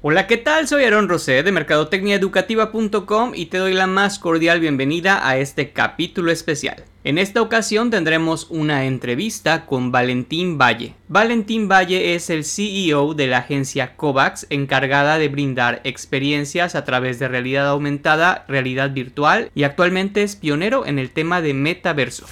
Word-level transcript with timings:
Hola, 0.00 0.28
¿qué 0.28 0.36
tal? 0.36 0.68
Soy 0.68 0.84
Aaron 0.84 1.08
Rosé 1.08 1.42
de 1.42 1.50
mercadotecniaeducativa.com 1.50 3.32
y 3.34 3.46
te 3.46 3.58
doy 3.58 3.74
la 3.74 3.88
más 3.88 4.20
cordial 4.20 4.60
bienvenida 4.60 5.26
a 5.28 5.38
este 5.38 5.72
capítulo 5.72 6.30
especial. 6.30 6.84
En 7.02 7.18
esta 7.18 7.42
ocasión 7.42 7.90
tendremos 7.90 8.46
una 8.48 8.84
entrevista 8.84 9.66
con 9.66 9.90
Valentín 9.90 10.56
Valle. 10.56 10.94
Valentín 11.08 11.66
Valle 11.66 12.14
es 12.14 12.30
el 12.30 12.44
CEO 12.44 13.14
de 13.14 13.26
la 13.26 13.38
agencia 13.38 13.96
COVAX 13.96 14.46
encargada 14.50 15.18
de 15.18 15.30
brindar 15.30 15.80
experiencias 15.82 16.76
a 16.76 16.84
través 16.84 17.18
de 17.18 17.26
realidad 17.26 17.66
aumentada, 17.66 18.44
realidad 18.46 18.92
virtual 18.92 19.50
y 19.52 19.64
actualmente 19.64 20.22
es 20.22 20.36
pionero 20.36 20.86
en 20.86 21.00
el 21.00 21.10
tema 21.10 21.42
de 21.42 21.54
metaverso. 21.54 22.24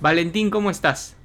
Valentín, 0.00 0.50
¿cómo 0.50 0.70
estás? 0.70 1.16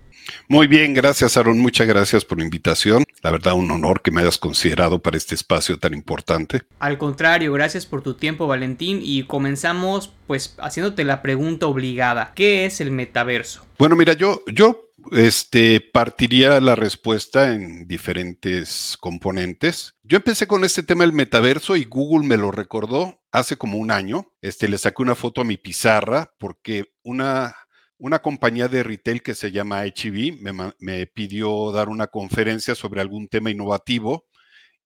Muy 0.47 0.67
bien, 0.67 0.93
gracias 0.93 1.37
Aaron, 1.37 1.59
muchas 1.59 1.87
gracias 1.87 2.25
por 2.25 2.39
la 2.39 2.43
invitación. 2.43 3.03
La 3.21 3.31
verdad, 3.31 3.53
un 3.53 3.69
honor 3.71 4.01
que 4.01 4.11
me 4.11 4.21
hayas 4.21 4.37
considerado 4.37 5.01
para 5.01 5.17
este 5.17 5.35
espacio 5.35 5.77
tan 5.77 5.93
importante. 5.93 6.63
Al 6.79 6.97
contrario, 6.97 7.53
gracias 7.53 7.85
por 7.85 8.01
tu 8.01 8.15
tiempo 8.15 8.47
Valentín 8.47 8.99
y 9.01 9.23
comenzamos 9.23 10.13
pues 10.27 10.55
haciéndote 10.59 11.03
la 11.03 11.21
pregunta 11.21 11.67
obligada. 11.67 12.33
¿Qué 12.35 12.65
es 12.65 12.81
el 12.81 12.91
metaverso? 12.91 13.65
Bueno, 13.77 13.95
mira, 13.95 14.13
yo, 14.13 14.41
yo 14.51 14.91
este, 15.11 15.81
partiría 15.81 16.59
la 16.59 16.75
respuesta 16.75 17.53
en 17.53 17.87
diferentes 17.87 18.97
componentes. 18.99 19.95
Yo 20.03 20.17
empecé 20.17 20.47
con 20.47 20.63
este 20.63 20.83
tema 20.83 21.03
del 21.03 21.13
metaverso 21.13 21.75
y 21.75 21.85
Google 21.85 22.27
me 22.27 22.37
lo 22.37 22.51
recordó 22.51 23.21
hace 23.31 23.57
como 23.57 23.77
un 23.77 23.91
año. 23.91 24.31
Este, 24.41 24.67
le 24.67 24.77
saqué 24.77 25.01
una 25.01 25.15
foto 25.15 25.41
a 25.41 25.45
mi 25.45 25.57
pizarra 25.57 26.31
porque 26.39 26.93
una 27.03 27.55
una 27.97 28.19
compañía 28.19 28.67
de 28.67 28.83
retail 28.83 29.21
que 29.21 29.35
se 29.35 29.51
llama 29.51 29.83
HB 29.85 30.73
me, 30.79 31.07
pidió 31.07 31.71
dar 31.71 31.89
una 31.89 32.07
conferencia 32.07 32.75
sobre 32.75 33.01
algún 33.01 33.27
tema 33.27 33.51
innovativo 33.51 34.25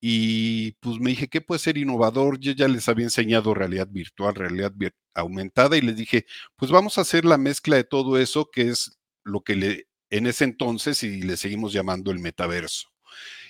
y 0.01 0.73
pues 0.73 0.99
me 0.99 1.09
dije, 1.09 1.27
¿qué 1.27 1.41
puede 1.41 1.59
ser 1.59 1.77
innovador? 1.77 2.39
Yo 2.39 2.53
ya 2.53 2.67
les 2.67 2.87
había 2.87 3.05
enseñado 3.05 3.53
realidad 3.53 3.87
virtual, 3.89 4.35
realidad 4.35 4.71
aumentada 5.13 5.75
y 5.77 5.81
les 5.81 5.97
dije, 5.97 6.25
pues 6.55 6.71
vamos 6.71 6.97
a 6.97 7.01
hacer 7.01 7.25
la 7.25 7.37
mezcla 7.37 7.75
de 7.75 7.83
todo 7.83 8.17
eso 8.17 8.49
que 8.51 8.69
es 8.69 8.99
lo 9.23 9.41
que 9.41 9.55
le, 9.55 9.87
en 10.09 10.27
ese 10.27 10.45
entonces 10.45 11.03
y 11.03 11.21
le 11.21 11.35
seguimos 11.37 11.73
llamando 11.73 12.11
el 12.11 12.19
metaverso. 12.19 12.89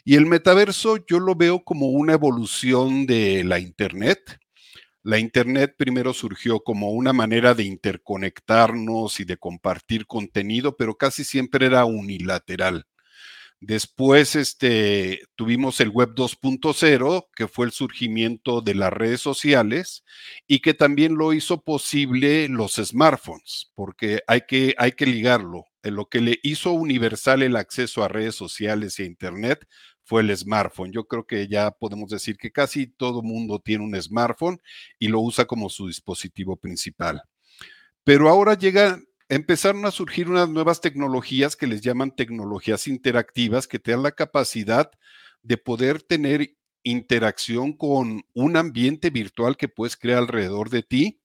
Y 0.03 0.15
el 0.15 0.25
metaverso 0.25 0.97
yo 1.05 1.19
lo 1.19 1.35
veo 1.35 1.63
como 1.63 1.87
una 1.89 2.13
evolución 2.13 3.05
de 3.05 3.43
la 3.43 3.59
Internet 3.59 4.39
la 5.03 5.19
Internet 5.19 5.75
primero 5.77 6.13
surgió 6.13 6.59
como 6.61 6.91
una 6.91 7.13
manera 7.13 7.53
de 7.53 7.63
interconectarnos 7.63 9.19
y 9.19 9.25
de 9.25 9.37
compartir 9.37 10.05
contenido, 10.05 10.75
pero 10.77 10.95
casi 10.95 11.23
siempre 11.23 11.65
era 11.67 11.85
unilateral. 11.85 12.85
Después 13.61 14.35
este, 14.35 15.21
tuvimos 15.35 15.81
el 15.81 15.89
Web 15.89 16.15
2.0, 16.15 17.27
que 17.35 17.47
fue 17.49 17.65
el 17.65 17.73
surgimiento 17.73 18.61
de 18.61 18.73
las 18.73 18.91
redes 18.93 19.19
sociales 19.19 20.05
y 20.47 20.59
que 20.59 20.73
también 20.73 21.15
lo 21.15 21.33
hizo 21.33 21.61
posible 21.61 22.47
los 22.47 22.75
smartphones, 22.75 23.71
porque 23.75 24.21
hay 24.27 24.41
que, 24.47 24.75
hay 24.77 24.93
que 24.93 25.05
ligarlo. 25.05 25.65
En 25.83 25.95
lo 25.95 26.07
que 26.07 26.21
le 26.21 26.39
hizo 26.43 26.71
universal 26.71 27.41
el 27.41 27.57
acceso 27.57 28.03
a 28.03 28.07
redes 28.07 28.35
sociales 28.35 28.97
y 28.99 29.03
a 29.03 29.07
Internet 29.07 29.65
fue 30.09 30.23
el 30.23 30.35
smartphone. 30.35 30.91
Yo 30.91 31.07
creo 31.07 31.27
que 31.27 31.47
ya 31.47 31.69
podemos 31.69 32.09
decir 32.09 32.35
que 32.35 32.51
casi 32.51 32.87
todo 32.87 33.21
mundo 33.21 33.59
tiene 33.59 33.83
un 33.83 34.01
smartphone 34.01 34.59
y 34.97 35.07
lo 35.07 35.21
usa 35.21 35.45
como 35.45 35.69
su 35.69 35.85
dispositivo 35.85 36.55
principal. 36.55 37.21
Pero 38.03 38.27
ahora 38.27 38.55
llega, 38.55 38.99
empezaron 39.27 39.85
a 39.85 39.91
surgir 39.91 40.27
unas 40.27 40.49
nuevas 40.49 40.81
tecnologías 40.81 41.55
que 41.55 41.67
les 41.67 41.81
llaman 41.81 42.15
tecnologías 42.15 42.87
interactivas 42.87 43.67
que 43.67 43.77
te 43.77 43.91
dan 43.91 44.01
la 44.01 44.11
capacidad 44.11 44.89
de 45.43 45.57
poder 45.57 46.01
tener 46.01 46.55
interacción 46.81 47.73
con 47.73 48.23
un 48.33 48.57
ambiente 48.57 49.11
virtual 49.11 49.57
que 49.57 49.69
puedes 49.69 49.95
crear 49.95 50.17
alrededor 50.17 50.71
de 50.71 50.81
ti 50.81 51.18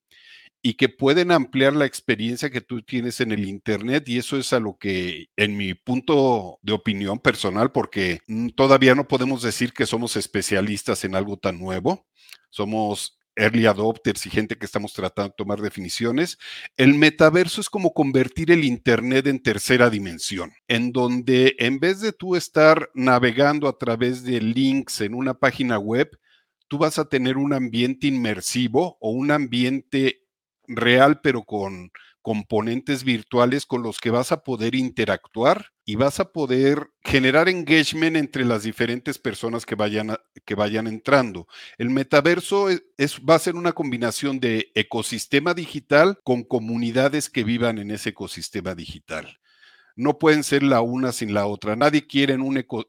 y 0.67 0.75
que 0.75 0.89
pueden 0.89 1.31
ampliar 1.31 1.75
la 1.77 1.85
experiencia 1.85 2.49
que 2.49 2.63
tú 2.63 2.81
tienes 2.81 3.21
en 3.21 3.33
el 3.33 3.47
Internet 3.47 4.09
y 4.09 4.17
eso 4.17 4.39
es 4.39 4.51
a 4.55 4.61
lo 4.61 4.79
que, 4.79 5.27
en 5.37 5.59
mi 5.59 5.75
punto 5.75 6.59
de 6.63 6.73
opinión 6.73 7.19
personal, 7.19 7.71
porque 7.71 8.21
mm, 8.29 8.49
todavía 8.57 8.95
no 8.95 9.07
podemos 9.07 9.43
decir 9.43 9.75
que 9.75 9.85
somos 9.85 10.17
especialistas 10.17 11.05
en 11.05 11.17
algo 11.17 11.37
tan 11.37 11.59
nuevo, 11.59 12.07
somos 12.49 13.19
early 13.37 13.67
adopters 13.67 14.25
y 14.25 14.31
gente 14.31 14.57
que 14.57 14.65
estamos 14.65 14.95
tratando 14.95 15.29
de 15.29 15.35
tomar 15.37 15.61
definiciones, 15.61 16.39
el 16.79 16.95
metaverso 16.95 17.61
es 17.61 17.69
como 17.69 17.93
convertir 17.93 18.51
el 18.51 18.65
Internet 18.65 19.27
en 19.27 19.43
tercera 19.43 19.91
dimensión, 19.91 20.55
en 20.67 20.93
donde 20.93 21.57
en 21.59 21.79
vez 21.79 22.01
de 22.01 22.13
tú 22.13 22.37
estar 22.37 22.89
navegando 22.95 23.69
a 23.69 23.77
través 23.77 24.25
de 24.25 24.41
links 24.41 25.03
en 25.03 25.13
una 25.13 25.35
página 25.35 25.79
web, 25.79 26.19
tú 26.69 26.79
vas 26.79 26.99
a 26.99 27.05
tener 27.11 27.37
un 27.37 27.53
ambiente 27.53 28.07
inmersivo 28.07 28.97
o 28.99 29.11
un 29.11 29.31
ambiente 29.31 30.24
real, 30.69 31.21
pero 31.21 31.45
con 31.45 31.91
componentes 32.25 33.05
virtuales 33.05 33.67
con 33.67 33.83
los 33.83 33.99
que 33.99 34.09
vas 34.09 34.33
a 34.33 34.45
poder 34.45 34.75
interactuar 34.75 35.73
y 35.85 35.97
vas 35.97 36.21
a 36.21 36.33
poder 36.33 36.89
generar 37.03 37.51
engagement 37.51 38.17
entre 38.17 38.47
las 38.47 38.63
diferentes 38.63 39.19
personas 39.19 39.67
que 39.67 39.75
vayan, 39.75 40.17
que 40.47 40.55
vayan 40.55 40.87
entrando. 40.87 41.47
El 41.77 41.91
metaverso 41.91 42.71
es, 42.71 42.83
va 43.29 43.35
a 43.35 43.39
ser 43.41 43.57
una 43.57 43.73
combinación 43.73 44.41
de 44.41 44.73
ecosistema 44.75 45.53
digital 45.53 46.19
con 46.25 46.45
comunidades 46.45 47.29
que 47.29 47.45
vivan 47.45 47.79
en 47.79 47.91
ese 47.91 48.11
ecosistema 48.11 48.75
digital 48.75 49.39
no 49.97 50.19
pueden 50.19 50.45
ser 50.45 50.63
la 50.63 50.81
una 50.81 51.13
sin 51.13 51.35
la 51.35 51.47
otra. 51.47 51.77
Nadie 51.77 52.07
quiere 52.07 52.37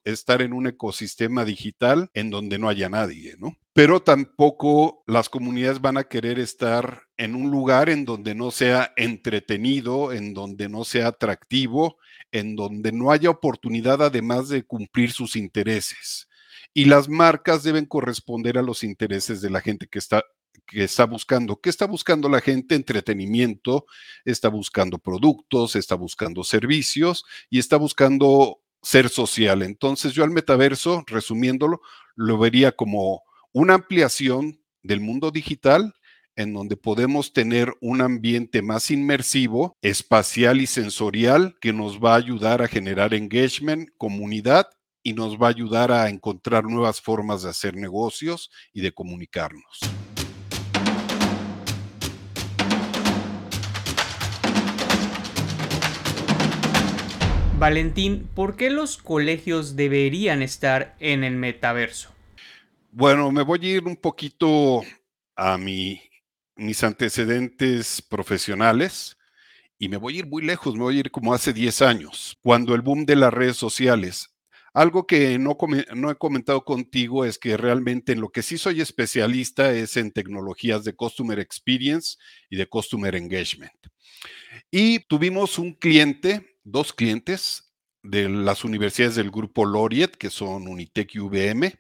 estar 0.04 0.42
en 0.42 0.54
un 0.54 0.68
ecosistema 0.68 1.46
digital 1.46 2.10
en 2.14 2.30
donde 2.30 2.58
no 2.58 2.70
haya 2.70 2.90
nadie, 2.90 3.36
¿no? 3.38 3.56
Pero 3.74 4.02
tampoco 4.02 5.04
las 5.06 5.30
comunidades 5.30 5.82
van 5.82 5.98
a 5.98 6.06
querer 6.06 6.40
estar 6.40 7.04
en 7.18 7.36
un 7.36 7.52
lugar 7.52 7.90
en 7.90 8.06
donde 8.06 8.34
no 8.34 8.52
sea 8.52 8.94
entretenido, 8.96 10.14
en 10.14 10.34
donde 10.34 10.70
no 10.70 10.86
sea 10.86 11.08
atractivo, 11.08 11.98
en 12.32 12.56
donde 12.56 12.92
no 12.92 13.12
haya 13.12 13.30
oportunidad 13.30 14.02
además 14.02 14.50
de 14.50 14.64
cumplir 14.64 15.12
sus 15.12 15.36
intereses. 15.36 16.30
Y 16.74 16.86
las 16.86 17.08
marcas 17.08 17.64
deben 17.64 17.86
corresponder 17.86 18.58
a 18.58 18.62
los 18.62 18.84
intereses 18.84 19.42
de 19.42 19.50
la 19.50 19.62
gente 19.62 19.88
que 19.88 20.00
está 20.00 20.24
que 20.66 20.84
está 20.84 21.06
buscando. 21.06 21.60
¿Qué 21.60 21.70
está 21.70 21.86
buscando 21.86 22.30
la 22.30 22.42
gente? 22.42 22.76
Entretenimiento, 22.76 23.86
está 24.24 24.50
buscando 24.50 24.98
productos, 24.98 25.76
está 25.76 25.96
buscando 25.96 26.44
servicios 26.44 27.26
y 27.50 27.60
está 27.60 27.78
buscando 27.78 28.62
ser 28.82 29.10
social. 29.10 29.62
Entonces 29.64 30.14
yo 30.14 30.24
al 30.24 30.32
metaverso, 30.32 31.04
resumiéndolo, 31.08 31.82
lo 32.16 32.38
vería 32.38 32.72
como 32.72 33.24
una 33.52 33.74
ampliación 33.74 34.62
del 34.84 35.00
mundo 35.00 35.32
digital 35.32 35.96
en 36.36 36.54
donde 36.54 36.78
podemos 36.78 37.34
tener 37.34 37.74
un 37.80 38.02
ambiente 38.02 38.62
más 38.62 38.92
inmersivo, 38.92 39.78
espacial 39.82 40.62
y 40.62 40.68
sensorial 40.68 41.56
que 41.62 41.74
nos 41.74 42.00
va 42.00 42.14
a 42.14 42.18
ayudar 42.18 42.62
a 42.62 42.68
generar 42.68 43.14
engagement, 43.14 43.90
comunidad 43.98 44.68
y 45.02 45.14
nos 45.14 45.42
va 45.42 45.48
a 45.48 45.52
ayudar 45.52 45.92
a 45.92 46.10
encontrar 46.10 46.66
nuevas 46.66 47.00
formas 47.00 47.44
de 47.44 47.50
hacer 47.50 47.76
negocios 47.76 48.52
y 48.74 48.82
de 48.82 48.92
comunicarnos. 48.92 49.80
Valentín, 57.58 58.28
¿por 58.36 58.58
qué 58.58 58.70
los 58.70 58.98
colegios 58.98 59.78
deberían 59.78 60.42
estar 60.42 60.96
en 61.00 61.24
el 61.24 61.38
metaverso? 61.38 62.10
Bueno, 62.92 63.32
me 63.32 63.44
voy 63.44 63.60
a 63.64 63.76
ir 63.78 63.84
un 63.86 63.96
poquito 63.96 64.84
a 65.38 65.58
mi, 65.58 66.02
mis 66.58 66.84
antecedentes 66.84 68.02
profesionales 68.02 69.18
y 69.80 69.88
me 69.88 69.96
voy 69.96 70.16
a 70.16 70.20
ir 70.20 70.28
muy 70.28 70.44
lejos, 70.44 70.76
me 70.76 70.82
voy 70.82 70.98
a 70.98 71.00
ir 71.00 71.12
como 71.12 71.34
hace 71.34 71.54
10 71.54 71.82
años, 71.82 72.38
cuando 72.42 72.76
el 72.76 72.82
boom 72.82 73.06
de 73.06 73.16
las 73.16 73.34
redes 73.34 73.56
sociales. 73.56 74.36
Algo 74.74 75.08
que 75.08 75.40
no 75.40 76.12
he 76.12 76.16
comentado 76.16 76.66
contigo 76.66 77.24
es 77.24 77.38
que 77.40 77.56
realmente 77.56 78.12
en 78.12 78.20
lo 78.20 78.30
que 78.30 78.44
sí 78.44 78.58
soy 78.58 78.82
especialista 78.82 79.72
es 79.72 79.96
en 79.96 80.12
tecnologías 80.12 80.84
de 80.84 80.94
Customer 80.94 81.40
Experience 81.40 82.18
y 82.50 82.58
de 82.58 82.68
Customer 82.68 83.16
Engagement. 83.16 83.72
Y 84.70 85.00
tuvimos 85.08 85.58
un 85.58 85.74
cliente 85.74 86.55
dos 86.66 86.92
clientes 86.92 87.72
de 88.04 88.28
las 88.28 88.66
universidades 88.66 89.16
del 89.16 89.32
grupo 89.32 89.66
Laureate, 89.66 90.18
que 90.18 90.30
son 90.30 90.68
Unitec 90.68 91.16
y 91.16 91.20
UVM, 91.20 91.74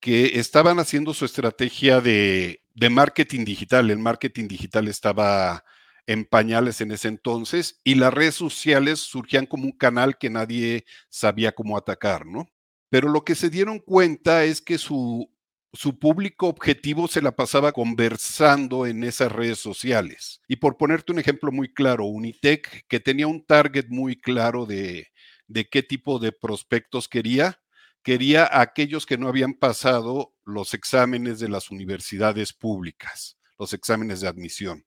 que 0.00 0.38
estaban 0.38 0.78
haciendo 0.78 1.12
su 1.12 1.24
estrategia 1.24 2.00
de, 2.00 2.62
de 2.74 2.90
marketing 2.90 3.44
digital. 3.44 3.90
El 3.90 3.98
marketing 3.98 4.46
digital 4.46 4.86
estaba 4.86 5.64
en 6.06 6.24
pañales 6.24 6.80
en 6.80 6.92
ese 6.92 7.08
entonces 7.08 7.80
y 7.84 7.96
las 7.96 8.14
redes 8.14 8.34
sociales 8.36 9.00
surgían 9.00 9.46
como 9.46 9.64
un 9.64 9.72
canal 9.72 10.16
que 10.16 10.30
nadie 10.30 10.86
sabía 11.10 11.52
cómo 11.52 11.76
atacar, 11.76 12.24
¿no? 12.24 12.48
Pero 12.88 13.10
lo 13.10 13.24
que 13.24 13.34
se 13.34 13.50
dieron 13.50 13.78
cuenta 13.80 14.44
es 14.44 14.62
que 14.62 14.78
su 14.78 15.30
su 15.72 15.98
público 15.98 16.48
objetivo 16.48 17.08
se 17.08 17.22
la 17.22 17.32
pasaba 17.32 17.72
conversando 17.72 18.86
en 18.86 19.04
esas 19.04 19.30
redes 19.30 19.58
sociales. 19.58 20.40
Y 20.48 20.56
por 20.56 20.76
ponerte 20.76 21.12
un 21.12 21.18
ejemplo 21.18 21.52
muy 21.52 21.72
claro, 21.72 22.06
Unitec, 22.06 22.86
que 22.88 23.00
tenía 23.00 23.26
un 23.26 23.44
target 23.44 23.86
muy 23.88 24.18
claro 24.18 24.66
de, 24.66 25.08
de 25.46 25.68
qué 25.68 25.82
tipo 25.82 26.18
de 26.18 26.32
prospectos 26.32 27.08
quería, 27.08 27.60
quería 28.02 28.44
a 28.44 28.62
aquellos 28.62 29.04
que 29.04 29.18
no 29.18 29.28
habían 29.28 29.54
pasado 29.54 30.34
los 30.44 30.72
exámenes 30.72 31.40
de 31.40 31.48
las 31.48 31.70
universidades 31.70 32.52
públicas, 32.52 33.38
los 33.58 33.72
exámenes 33.72 34.20
de 34.20 34.28
admisión. 34.28 34.84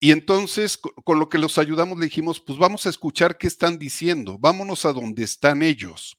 Y 0.00 0.12
entonces, 0.12 0.78
con 0.78 1.18
lo 1.18 1.28
que 1.28 1.38
los 1.38 1.58
ayudamos, 1.58 1.98
le 1.98 2.06
dijimos, 2.06 2.40
pues 2.40 2.58
vamos 2.58 2.86
a 2.86 2.90
escuchar 2.90 3.38
qué 3.38 3.46
están 3.46 3.78
diciendo, 3.78 4.38
vámonos 4.38 4.84
a 4.84 4.92
donde 4.92 5.24
están 5.24 5.62
ellos. 5.62 6.18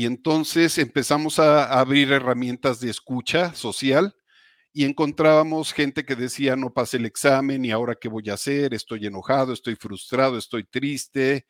Y 0.00 0.06
entonces 0.06 0.78
empezamos 0.78 1.38
a 1.38 1.78
abrir 1.78 2.10
herramientas 2.10 2.80
de 2.80 2.88
escucha 2.88 3.52
social 3.52 4.16
y 4.72 4.86
encontrábamos 4.86 5.74
gente 5.74 6.06
que 6.06 6.16
decía, 6.16 6.56
no 6.56 6.72
pasé 6.72 6.96
el 6.96 7.04
examen 7.04 7.62
y 7.66 7.70
ahora 7.70 7.94
qué 7.94 8.08
voy 8.08 8.30
a 8.30 8.32
hacer, 8.32 8.72
estoy 8.72 9.04
enojado, 9.04 9.52
estoy 9.52 9.76
frustrado, 9.76 10.38
estoy 10.38 10.64
triste. 10.64 11.46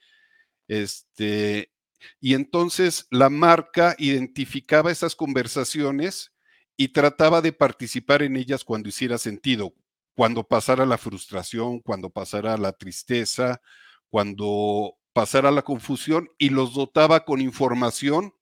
Este, 0.67 1.71
y 2.21 2.35
entonces 2.35 3.07
la 3.13 3.31
marca 3.31 3.95
identificaba 3.99 4.91
esas 4.91 5.15
conversaciones 5.15 6.33
y 6.77 6.89
trataba 6.89 7.43
de 7.43 7.53
participar 7.53 8.21
en 8.25 8.35
ellas 8.35 8.65
cuando 8.65 8.89
hiciera 8.89 9.19
sentido 9.19 9.75
cuando 10.17 10.43
pasara 10.43 10.85
la 10.87 10.99
frustración, 10.99 11.79
cuando 11.79 12.11
pasara 12.11 12.57
la 12.57 12.73
tristeza, 12.73 13.63
cuando 14.09 14.97
pasara 15.13 15.53
la 15.53 15.63
confusión 15.63 16.29
y 16.37 16.49
los 16.49 16.75
dotaba 16.75 17.25
con 17.25 17.41
información 17.41 18.35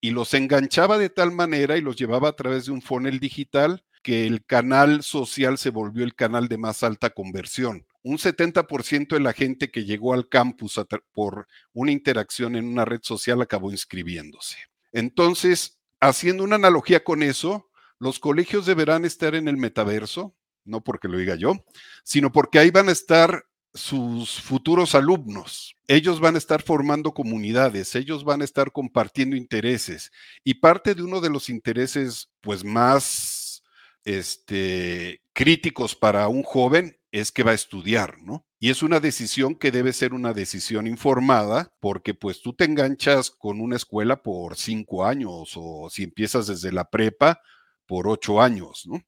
y 0.00 0.10
los 0.10 0.34
enganchaba 0.34 0.98
de 0.98 1.10
tal 1.10 1.32
manera 1.32 1.76
y 1.76 1.80
los 1.80 1.96
llevaba 1.96 2.28
a 2.28 2.36
través 2.36 2.66
de 2.66 2.72
un 2.72 2.82
funnel 2.82 3.18
digital 3.18 3.84
que 4.02 4.26
el 4.26 4.44
canal 4.44 5.02
social 5.02 5.58
se 5.58 5.70
volvió 5.70 6.04
el 6.04 6.14
canal 6.14 6.48
de 6.48 6.58
más 6.58 6.82
alta 6.82 7.10
conversión. 7.10 7.86
Un 8.02 8.18
70% 8.18 9.08
de 9.08 9.20
la 9.20 9.32
gente 9.32 9.70
que 9.70 9.84
llegó 9.84 10.14
al 10.14 10.28
campus 10.28 10.80
por 11.12 11.48
una 11.72 11.92
interacción 11.92 12.56
en 12.56 12.66
una 12.66 12.84
red 12.84 13.00
social 13.02 13.42
acabó 13.42 13.70
inscribiéndose. 13.70 14.56
Entonces, 14.92 15.78
haciendo 16.00 16.44
una 16.44 16.56
analogía 16.56 17.02
con 17.02 17.22
eso, 17.22 17.68
los 17.98 18.20
colegios 18.20 18.66
deberán 18.66 19.04
estar 19.04 19.34
en 19.34 19.48
el 19.48 19.56
metaverso, 19.56 20.36
no 20.64 20.82
porque 20.82 21.08
lo 21.08 21.18
diga 21.18 21.34
yo, 21.34 21.64
sino 22.04 22.30
porque 22.30 22.60
ahí 22.60 22.70
van 22.70 22.88
a 22.88 22.92
estar 22.92 23.44
sus 23.78 24.40
futuros 24.40 24.94
alumnos. 24.94 25.74
Ellos 25.86 26.20
van 26.20 26.34
a 26.34 26.38
estar 26.38 26.62
formando 26.62 27.12
comunidades, 27.12 27.94
ellos 27.94 28.24
van 28.24 28.42
a 28.42 28.44
estar 28.44 28.72
compartiendo 28.72 29.36
intereses 29.36 30.10
y 30.44 30.54
parte 30.54 30.94
de 30.94 31.02
uno 31.02 31.20
de 31.20 31.30
los 31.30 31.48
intereses 31.48 32.28
pues 32.42 32.64
más 32.64 33.62
este, 34.04 35.22
críticos 35.32 35.94
para 35.94 36.28
un 36.28 36.42
joven 36.42 36.98
es 37.10 37.32
que 37.32 37.42
va 37.42 37.52
a 37.52 37.54
estudiar, 37.54 38.20
¿no? 38.20 38.44
Y 38.58 38.70
es 38.70 38.82
una 38.82 39.00
decisión 39.00 39.54
que 39.54 39.70
debe 39.70 39.92
ser 39.92 40.12
una 40.12 40.32
decisión 40.34 40.86
informada 40.86 41.72
porque 41.80 42.12
pues 42.12 42.42
tú 42.42 42.52
te 42.52 42.64
enganchas 42.64 43.30
con 43.30 43.60
una 43.60 43.76
escuela 43.76 44.22
por 44.22 44.56
cinco 44.56 45.06
años 45.06 45.52
o 45.56 45.88
si 45.90 46.02
empiezas 46.02 46.48
desde 46.48 46.72
la 46.72 46.90
prepa 46.90 47.40
por 47.86 48.08
ocho 48.08 48.42
años, 48.42 48.84
¿no? 48.86 49.00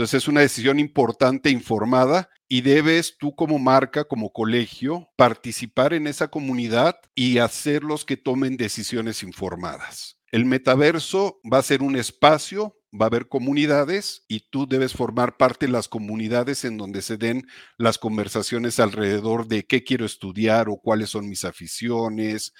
Entonces 0.00 0.22
es 0.22 0.28
una 0.28 0.40
decisión 0.40 0.78
importante, 0.78 1.50
informada, 1.50 2.30
y 2.48 2.62
debes 2.62 3.18
tú 3.18 3.34
como 3.34 3.58
marca, 3.58 4.04
como 4.04 4.32
colegio, 4.32 5.10
participar 5.14 5.92
en 5.92 6.06
esa 6.06 6.28
comunidad 6.28 6.96
y 7.14 7.36
hacerlos 7.36 8.06
que 8.06 8.16
tomen 8.16 8.56
decisiones 8.56 9.22
informadas. 9.22 10.16
El 10.32 10.46
metaverso 10.46 11.38
va 11.44 11.58
a 11.58 11.62
ser 11.62 11.82
un 11.82 11.96
espacio, 11.96 12.78
va 12.98 13.04
a 13.04 13.08
haber 13.08 13.28
comunidades 13.28 14.24
y 14.26 14.48
tú 14.48 14.66
debes 14.66 14.94
formar 14.94 15.36
parte 15.36 15.66
de 15.66 15.72
las 15.72 15.86
comunidades 15.86 16.64
en 16.64 16.78
donde 16.78 17.02
se 17.02 17.18
den 17.18 17.46
las 17.76 17.98
conversaciones 17.98 18.80
alrededor 18.80 19.48
de 19.48 19.66
qué 19.66 19.84
quiero 19.84 20.06
estudiar 20.06 20.70
o 20.70 20.78
cuáles 20.78 21.10
son 21.10 21.28
mis 21.28 21.44
aficiones, 21.44 22.54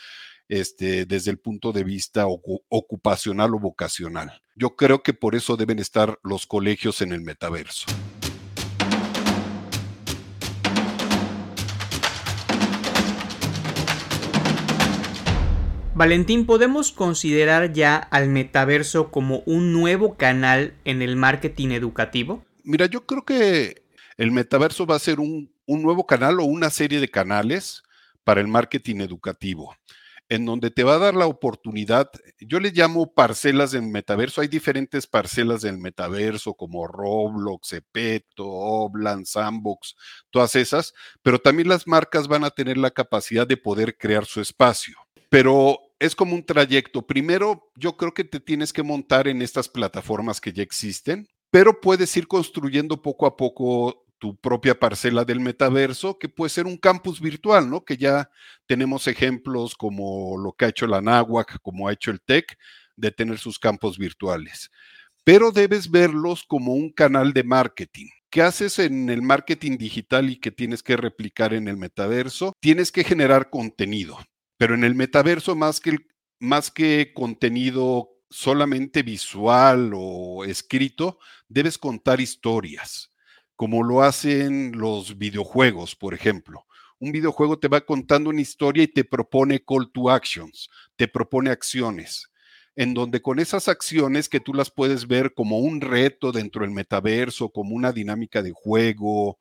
este, 0.50 1.06
desde 1.06 1.31
el 1.31 1.38
punto 1.38 1.70
de 1.73 1.85
vista 1.85 2.26
ocupacional 2.26 3.55
o 3.55 3.61
vocacional. 3.61 4.43
Yo 4.56 4.75
creo 4.75 5.02
que 5.02 5.14
por 5.14 5.37
eso 5.37 5.56
deben 5.56 5.79
estar 5.79 6.19
los 6.25 6.44
colegios 6.44 7.00
en 7.02 7.12
el 7.12 7.20
metaverso. 7.20 7.87
Valentín, 15.94 16.47
¿podemos 16.47 16.93
considerar 16.93 17.73
ya 17.73 17.97
al 17.97 18.29
metaverso 18.29 19.12
como 19.12 19.43
un 19.47 19.73
nuevo 19.73 20.17
canal 20.17 20.75
en 20.85 21.00
el 21.00 21.14
marketing 21.14 21.69
educativo? 21.69 22.44
Mira, 22.64 22.87
yo 22.87 23.06
creo 23.06 23.25
que 23.25 23.85
el 24.17 24.32
metaverso 24.32 24.85
va 24.85 24.97
a 24.97 24.99
ser 24.99 25.20
un, 25.20 25.52
un 25.67 25.82
nuevo 25.82 26.06
canal 26.06 26.41
o 26.41 26.44
una 26.44 26.70
serie 26.70 26.99
de 26.99 27.08
canales 27.08 27.82
para 28.25 28.41
el 28.41 28.49
marketing 28.49 28.97
educativo 28.97 29.76
en 30.31 30.47
donde 30.47 30.71
te 30.71 30.85
va 30.85 30.94
a 30.94 30.99
dar 30.99 31.15
la 31.15 31.27
oportunidad, 31.27 32.09
yo 32.38 32.61
le 32.61 32.71
llamo 32.71 33.12
parcelas 33.12 33.73
del 33.73 33.82
metaverso, 33.82 34.41
hay 34.41 34.47
diferentes 34.49 35.09
parcelas 35.09 35.62
del 35.62 35.77
metaverso 35.77 36.55
como 36.55 36.87
Roblox, 36.87 37.73
Epeto, 37.73 38.47
Oblan, 38.47 39.27
Sandbox, 39.27 39.97
todas 40.31 40.55
esas, 40.55 40.94
pero 41.23 41.41
también 41.41 41.69
las 41.69 41.88
marcas 41.88 42.29
van 42.29 42.44
a 42.44 42.50
tener 42.50 42.79
la 42.79 42.93
capacidad 42.93 43.44
de 43.44 43.56
poder 43.56 43.99
crear 43.99 44.25
su 44.25 44.41
espacio. 44.41 44.97
Pero 45.29 45.81
es 45.99 46.15
como 46.15 46.37
un 46.37 46.47
trayecto. 46.47 47.06
Primero, 47.06 47.71
yo 47.75 47.97
creo 47.97 48.15
que 48.15 48.25
te 48.25 48.38
tienes 48.38 48.73
que 48.73 48.85
montar 48.85 49.26
en 49.26 49.43
estas 49.43 49.69
plataformas 49.69 50.41
que 50.41 50.53
ya 50.53 50.62
existen, 50.62 51.29
pero 51.50 51.81
puedes 51.81 52.17
ir 52.17 52.29
construyendo 52.29 53.03
poco 53.03 53.26
a 53.26 53.37
poco 53.37 54.06
tu 54.20 54.37
propia 54.37 54.78
parcela 54.78 55.25
del 55.25 55.40
metaverso, 55.40 56.19
que 56.19 56.28
puede 56.28 56.50
ser 56.50 56.67
un 56.67 56.76
campus 56.76 57.20
virtual, 57.20 57.69
¿no? 57.69 57.84
Que 57.84 57.96
ya 57.96 58.31
tenemos 58.67 59.08
ejemplos 59.08 59.75
como 59.75 60.37
lo 60.38 60.52
que 60.52 60.67
ha 60.67 60.69
hecho 60.69 60.87
la 60.87 61.00
NAWAC, 61.00 61.61
como 61.62 61.88
ha 61.88 61.93
hecho 61.93 62.12
el 62.12 62.20
TEC, 62.20 62.56
de 62.96 63.11
tener 63.11 63.38
sus 63.38 63.58
campos 63.58 63.99
virtuales. 63.99 64.70
Pero 65.25 65.50
debes 65.50 65.90
verlos 65.90 66.44
como 66.44 66.75
un 66.75 66.93
canal 66.93 67.32
de 67.32 67.44
marketing. 67.44 68.06
¿Qué 68.31 68.43
haces 68.43 68.78
en 68.78 69.08
el 69.11 69.22
marketing 69.22 69.78
digital 69.78 70.31
y 70.31 70.37
que 70.38 70.50
tienes 70.50 70.82
que 70.82 70.96
replicar 70.96 71.55
en 71.55 71.66
el 71.66 71.78
metaverso? 71.78 72.52
Tienes 72.61 72.93
que 72.93 73.02
generar 73.02 73.50
contenido, 73.50 74.19
pero 74.58 74.75
en 74.75 74.84
el 74.84 74.94
metaverso 74.94 75.56
más 75.56 75.81
que, 75.81 75.96
más 76.38 76.70
que 76.70 77.12
contenido 77.14 78.11
solamente 78.28 79.02
visual 79.02 79.93
o 79.94 80.44
escrito, 80.44 81.19
debes 81.49 81.78
contar 81.78 82.20
historias 82.20 83.10
como 83.61 83.83
lo 83.83 84.03
hacen 84.03 84.73
los 84.73 85.19
videojuegos, 85.19 85.95
por 85.95 86.15
ejemplo. 86.15 86.65
Un 86.99 87.12
videojuego 87.12 87.59
te 87.59 87.69
va 87.69 87.83
contando 87.83 88.31
una 88.31 88.41
historia 88.41 88.85
y 88.85 88.89
te 88.89 89.05
propone 89.05 89.62
call 89.62 89.93
to 89.93 90.09
actions, 90.09 90.71
te 90.97 91.09
propone 91.09 91.50
acciones, 91.50 92.31
en 92.75 92.95
donde 92.95 93.21
con 93.21 93.38
esas 93.38 93.69
acciones 93.69 94.31
que 94.31 94.40
tú 94.40 94.55
las 94.55 94.71
puedes 94.71 95.07
ver 95.07 95.35
como 95.35 95.59
un 95.59 95.83
reto 95.83 96.33
dentro 96.33 96.62
del 96.62 96.71
metaverso, 96.71 97.50
como 97.50 97.75
una 97.75 97.93
dinámica 97.93 98.40
de 98.43 98.52
juego 98.52 99.38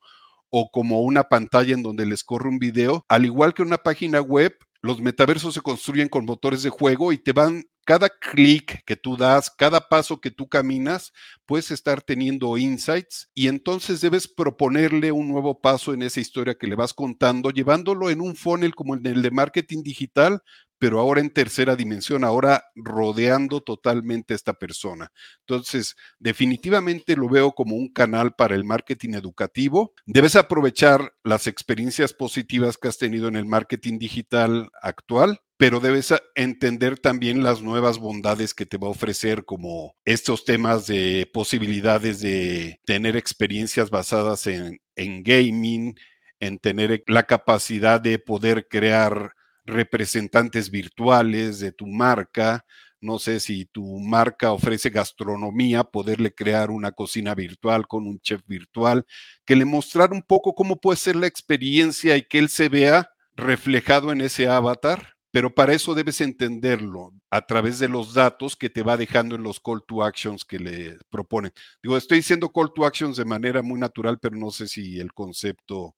o 0.50 0.70
como 0.70 1.00
una 1.00 1.24
pantalla 1.24 1.72
en 1.72 1.82
donde 1.82 2.04
les 2.04 2.22
corre 2.22 2.50
un 2.50 2.58
video, 2.58 3.06
al 3.08 3.24
igual 3.24 3.54
que 3.54 3.62
una 3.62 3.78
página 3.78 4.20
web, 4.20 4.54
los 4.82 5.00
metaversos 5.00 5.54
se 5.54 5.60
construyen 5.60 6.08
con 6.08 6.24
motores 6.24 6.62
de 6.62 6.70
juego 6.70 7.12
y 7.12 7.18
te 7.18 7.32
van 7.32 7.64
cada 7.84 8.08
clic 8.08 8.84
que 8.84 8.96
tú 8.96 9.16
das, 9.16 9.50
cada 9.50 9.88
paso 9.88 10.20
que 10.20 10.30
tú 10.30 10.48
caminas, 10.48 11.12
puedes 11.44 11.70
estar 11.70 12.02
teniendo 12.02 12.56
insights 12.56 13.30
y 13.34 13.48
entonces 13.48 14.00
debes 14.00 14.28
proponerle 14.28 15.12
un 15.12 15.28
nuevo 15.28 15.60
paso 15.60 15.92
en 15.92 16.02
esa 16.02 16.20
historia 16.20 16.54
que 16.54 16.66
le 16.66 16.76
vas 16.76 16.94
contando, 16.94 17.50
llevándolo 17.50 18.10
en 18.10 18.20
un 18.20 18.36
funnel 18.36 18.74
como 18.74 18.94
el 18.94 19.22
de 19.22 19.30
marketing 19.30 19.82
digital, 19.82 20.42
pero 20.80 20.98
ahora 20.98 21.20
en 21.20 21.30
tercera 21.30 21.76
dimensión, 21.76 22.24
ahora 22.24 22.64
rodeando 22.74 23.60
totalmente 23.60 24.32
a 24.32 24.36
esta 24.36 24.54
persona. 24.54 25.12
Entonces, 25.40 25.94
definitivamente 26.18 27.16
lo 27.16 27.28
veo 27.28 27.52
como 27.52 27.76
un 27.76 27.92
canal 27.92 28.34
para 28.34 28.54
el 28.54 28.64
marketing 28.64 29.12
educativo. 29.12 29.92
Debes 30.06 30.36
aprovechar 30.36 31.12
las 31.22 31.46
experiencias 31.46 32.14
positivas 32.14 32.78
que 32.78 32.88
has 32.88 32.96
tenido 32.96 33.28
en 33.28 33.36
el 33.36 33.44
marketing 33.44 33.98
digital 33.98 34.70
actual 34.82 35.40
pero 35.58 35.78
debes 35.78 36.14
entender 36.36 36.98
también 36.98 37.42
las 37.42 37.60
nuevas 37.60 37.98
bondades 37.98 38.54
que 38.54 38.64
te 38.64 38.78
va 38.78 38.86
a 38.86 38.92
ofrecer, 38.92 39.44
como 39.44 39.94
estos 40.06 40.46
temas 40.46 40.86
de 40.86 41.30
posibilidades 41.34 42.22
de 42.22 42.80
tener 42.86 43.14
experiencias 43.14 43.90
basadas 43.90 44.46
en, 44.46 44.80
en 44.96 45.22
gaming, 45.22 45.96
en 46.38 46.58
tener 46.58 47.04
la 47.06 47.24
capacidad 47.24 48.00
de 48.00 48.18
poder 48.18 48.68
crear 48.68 49.34
representantes 49.70 50.70
virtuales 50.70 51.60
de 51.60 51.72
tu 51.72 51.86
marca. 51.86 52.64
No 53.00 53.18
sé 53.18 53.40
si 53.40 53.64
tu 53.64 53.98
marca 54.00 54.52
ofrece 54.52 54.90
gastronomía, 54.90 55.84
poderle 55.84 56.34
crear 56.34 56.70
una 56.70 56.92
cocina 56.92 57.34
virtual 57.34 57.86
con 57.86 58.06
un 58.06 58.20
chef 58.20 58.42
virtual, 58.46 59.06
que 59.46 59.56
le 59.56 59.64
mostrar 59.64 60.12
un 60.12 60.22
poco 60.22 60.54
cómo 60.54 60.80
puede 60.80 60.98
ser 60.98 61.16
la 61.16 61.26
experiencia 61.26 62.16
y 62.16 62.22
que 62.22 62.38
él 62.38 62.48
se 62.50 62.68
vea 62.68 63.10
reflejado 63.36 64.12
en 64.12 64.20
ese 64.20 64.48
avatar 64.48 65.16
pero 65.32 65.54
para 65.54 65.72
eso 65.72 65.94
debes 65.94 66.20
entenderlo 66.20 67.12
a 67.30 67.46
través 67.46 67.78
de 67.78 67.88
los 67.88 68.14
datos 68.14 68.56
que 68.56 68.68
te 68.70 68.82
va 68.82 68.96
dejando 68.96 69.36
en 69.36 69.42
los 69.42 69.60
call 69.60 69.82
to 69.86 70.02
actions 70.02 70.44
que 70.44 70.58
le 70.58 70.98
proponen. 71.08 71.52
Digo, 71.82 71.96
estoy 71.96 72.18
diciendo 72.18 72.50
call 72.50 72.72
to 72.74 72.84
actions 72.84 73.16
de 73.16 73.24
manera 73.24 73.62
muy 73.62 73.78
natural, 73.78 74.18
pero 74.18 74.36
no 74.36 74.50
sé 74.50 74.66
si 74.66 74.98
el 74.98 75.12
concepto 75.12 75.94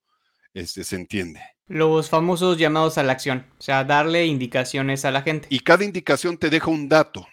este, 0.55 0.85
se 0.85 0.97
entiende. 0.97 1.41
Los 1.67 2.11
famosos 2.11 2.59
llamados 2.59 2.99
a 2.99 3.03
la 3.03 3.13
acción, 3.13 3.47
o 3.59 3.63
sea, 3.63 3.85
darle 3.85 4.27
indicaciones 4.27 5.05
a 5.05 5.11
la 5.11 5.23
gente. 5.23 5.49
Y 5.51 5.61
cada 5.61 5.85
indicación 5.85 6.37
te 6.37 6.51
deja 6.51 6.71
un 6.71 6.89
dato. 6.89 7.27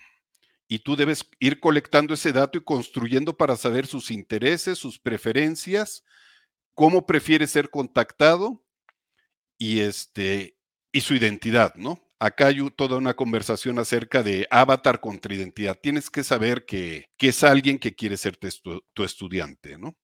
Y 0.67 0.79
tú 0.79 0.95
debes 0.95 1.27
ir 1.39 1.59
colectando 1.59 2.13
ese 2.13 2.31
dato 2.31 2.57
y 2.57 2.63
construyendo 2.63 3.35
para 3.35 3.55
saber 3.55 3.87
sus 3.87 4.11
intereses, 4.11 4.77
sus 4.77 4.99
preferencias, 4.99 6.03
cómo 6.75 7.05
prefiere 7.05 7.47
ser 7.47 7.69
contactado 7.71 8.63
y, 9.57 9.79
este, 9.79 10.55
y 10.91 11.01
su 11.01 11.15
identidad, 11.15 11.73
¿no? 11.75 11.99
Acá 12.19 12.47
hay 12.47 12.69
toda 12.71 12.97
una 12.97 13.15
conversación 13.15 13.79
acerca 13.79 14.23
de 14.23 14.45
avatar 14.51 14.99
contra 14.99 15.33
identidad. 15.33 15.77
Tienes 15.81 16.09
que 16.09 16.23
saber 16.23 16.65
que, 16.65 17.05
es 17.17 17.43
alguien 17.43 17.79
que 17.79 17.95
quiere 17.95 18.17
ser 18.17 18.37
tu 18.37 19.03
estudiante, 19.03 19.77
¿no? 19.77 19.95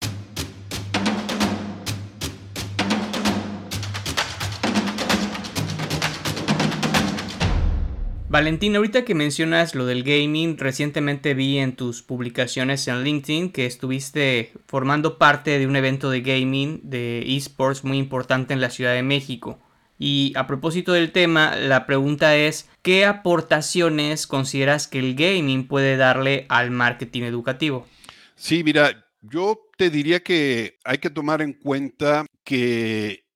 Valentín, 8.35 8.75
ahorita 8.75 9.05
que 9.05 9.15
mencionas 9.15 9.77
lo 9.77 9.87
del 9.87 10.03
gaming, 10.03 10.59
recientemente 10.59 11.35
vi 11.35 11.59
en 11.59 11.77
tus 11.77 12.03
publicaciones 12.03 12.89
en 12.89 13.05
LinkedIn 13.05 13.53
que 13.53 13.65
estuviste 13.65 14.53
formando 14.67 15.19
parte 15.19 15.57
de 15.57 15.69
un 15.69 15.77
evento 15.77 16.11
de 16.11 16.21
gaming 16.21 16.81
de 16.83 17.23
esports 17.37 17.85
muy 17.85 17.97
importante 17.97 18.53
en 18.53 18.61
la 18.61 18.71
Ciudad 18.71 18.93
de 18.93 19.05
México. 19.05 19.61
Y 20.01 20.33
a 20.35 20.49
propósito 20.49 20.95
del 20.95 21.13
tema, 21.13 21.55
la 21.55 21.87
pregunta 21.87 22.35
es, 22.35 22.69
¿qué 22.83 23.05
aportaciones 23.05 24.27
consideras 24.27 24.89
que 24.89 24.99
el 24.99 25.15
gaming 25.15 25.69
puede 25.69 25.97
darle 25.97 26.47
al 26.49 26.73
marketing 26.73 27.23
educativo? 27.23 27.87
Sí, 28.35 28.65
mira, 28.65 29.07
yo 29.21 29.61
te 29.79 29.91
diría 29.91 30.25
que 30.25 30.81
hay 30.83 30.99
que 30.99 31.11
tomar 31.11 31.41
en 31.41 31.53
cuenta 31.53 32.27
que 32.43 33.27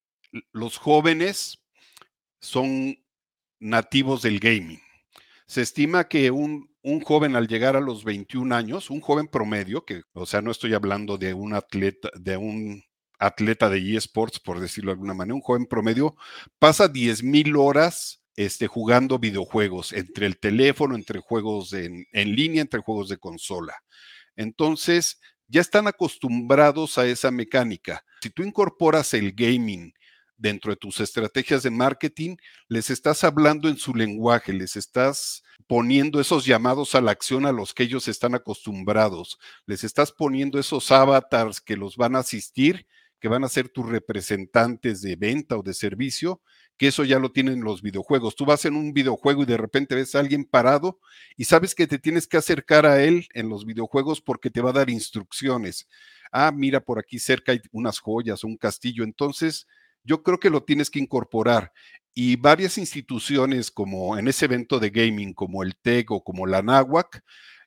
los 0.50 0.76
jóvenes 0.76 1.62
son 2.40 2.98
nativos 3.60 4.22
del 4.22 4.40
gaming. 4.40 4.80
Se 5.48 5.62
estima 5.62 6.08
que 6.08 6.30
un, 6.30 6.68
joven 7.02 7.34
al 7.34 7.48
llegar 7.48 7.74
a 7.74 7.80
los 7.80 8.04
21 8.04 8.54
años, 8.54 8.90
un 8.90 9.00
joven 9.00 9.28
promedio, 9.28 9.82
que, 9.86 10.02
o 10.12 10.26
sea, 10.26 10.42
no 10.42 10.50
estoy 10.50 10.74
hablando 10.74 11.16
de 11.16 11.32
un 11.32 11.54
atleta, 11.54 12.10
de 12.14 12.36
un 12.36 12.84
atleta 13.18 13.70
de 13.70 13.96
eSports, 13.96 14.40
por 14.40 14.60
decirlo 14.60 14.90
de 14.90 14.96
alguna 14.96 15.14
manera, 15.14 15.34
un 15.34 15.40
joven 15.40 15.64
promedio 15.64 16.16
pasa 16.58 16.86
10 16.86 17.22
mil 17.22 17.56
horas 17.56 18.22
este, 18.36 18.66
jugando 18.66 19.18
videojuegos, 19.18 19.94
entre 19.94 20.26
el 20.26 20.38
teléfono, 20.38 20.94
entre 20.94 21.18
juegos 21.18 21.72
en, 21.72 22.06
en 22.12 22.36
línea, 22.36 22.60
entre 22.60 22.80
juegos 22.80 23.08
de 23.08 23.16
consola. 23.16 23.74
Entonces, 24.36 25.18
ya 25.46 25.62
están 25.62 25.86
acostumbrados 25.86 26.98
a 26.98 27.06
esa 27.06 27.30
mecánica. 27.30 28.04
Si 28.20 28.28
tú 28.28 28.42
incorporas 28.42 29.14
el 29.14 29.32
gaming 29.32 29.94
dentro 30.38 30.72
de 30.72 30.76
tus 30.76 31.00
estrategias 31.00 31.62
de 31.62 31.70
marketing, 31.70 32.36
les 32.68 32.90
estás 32.90 33.24
hablando 33.24 33.68
en 33.68 33.76
su 33.76 33.94
lenguaje, 33.94 34.52
les 34.52 34.76
estás 34.76 35.42
poniendo 35.66 36.20
esos 36.20 36.46
llamados 36.46 36.94
a 36.94 37.00
la 37.00 37.10
acción 37.10 37.44
a 37.44 37.52
los 37.52 37.74
que 37.74 37.82
ellos 37.82 38.08
están 38.08 38.34
acostumbrados, 38.34 39.38
les 39.66 39.84
estás 39.84 40.12
poniendo 40.12 40.58
esos 40.58 40.90
avatars 40.90 41.60
que 41.60 41.76
los 41.76 41.96
van 41.96 42.16
a 42.16 42.20
asistir, 42.20 42.86
que 43.20 43.28
van 43.28 43.44
a 43.44 43.48
ser 43.48 43.68
tus 43.68 43.86
representantes 43.86 45.02
de 45.02 45.16
venta 45.16 45.56
o 45.58 45.62
de 45.62 45.74
servicio, 45.74 46.40
que 46.76 46.86
eso 46.86 47.04
ya 47.04 47.18
lo 47.18 47.32
tienen 47.32 47.62
los 47.62 47.82
videojuegos. 47.82 48.36
Tú 48.36 48.46
vas 48.46 48.64
en 48.64 48.76
un 48.76 48.92
videojuego 48.92 49.42
y 49.42 49.46
de 49.46 49.56
repente 49.56 49.96
ves 49.96 50.14
a 50.14 50.20
alguien 50.20 50.44
parado 50.44 51.00
y 51.36 51.44
sabes 51.44 51.74
que 51.74 51.88
te 51.88 51.98
tienes 51.98 52.28
que 52.28 52.36
acercar 52.36 52.86
a 52.86 53.02
él 53.02 53.26
en 53.34 53.48
los 53.48 53.66
videojuegos 53.66 54.20
porque 54.20 54.48
te 54.48 54.60
va 54.60 54.70
a 54.70 54.74
dar 54.74 54.88
instrucciones. 54.88 55.88
Ah, 56.30 56.52
mira, 56.54 56.80
por 56.80 57.00
aquí 57.00 57.18
cerca 57.18 57.52
hay 57.52 57.60
unas 57.72 57.98
joyas, 57.98 58.44
un 58.44 58.56
castillo. 58.56 59.02
Entonces, 59.02 59.66
yo 60.08 60.22
creo 60.22 60.40
que 60.40 60.50
lo 60.50 60.64
tienes 60.64 60.90
que 60.90 60.98
incorporar. 60.98 61.72
Y 62.14 62.36
varias 62.36 62.78
instituciones 62.78 63.70
como 63.70 64.18
en 64.18 64.26
ese 64.26 64.46
evento 64.46 64.80
de 64.80 64.90
gaming, 64.90 65.34
como 65.34 65.62
el 65.62 65.76
TEG 65.76 66.10
o 66.10 66.24
como 66.24 66.46
la 66.46 66.62
NAWAC, 66.62 67.22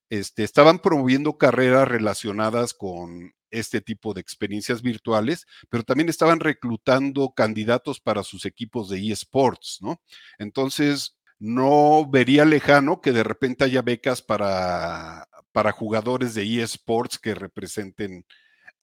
este, 0.10 0.44
estaban 0.44 0.80
promoviendo 0.80 1.38
carreras 1.38 1.88
relacionadas 1.88 2.74
con 2.74 3.34
este 3.52 3.80
tipo 3.80 4.14
de 4.14 4.22
experiencias 4.22 4.82
virtuales, 4.82 5.46
pero 5.70 5.84
también 5.84 6.10
estaban 6.10 6.40
reclutando 6.40 7.32
candidatos 7.34 8.02
para 8.02 8.24
sus 8.24 8.46
equipos 8.46 8.90
de 8.90 9.12
eSports, 9.12 9.78
¿no? 9.82 10.02
Entonces, 10.40 11.18
no 11.40 12.10
vería 12.10 12.44
lejano 12.44 13.02
que 13.02 13.12
de 13.12 13.24
repente 13.24 13.66
haya 13.66 13.82
becas 13.82 14.22
para, 14.22 15.28
para 15.52 15.72
jugadores 15.72 16.34
de 16.34 16.62
eSports 16.62 17.20
que 17.20 17.36
representen 17.36 18.26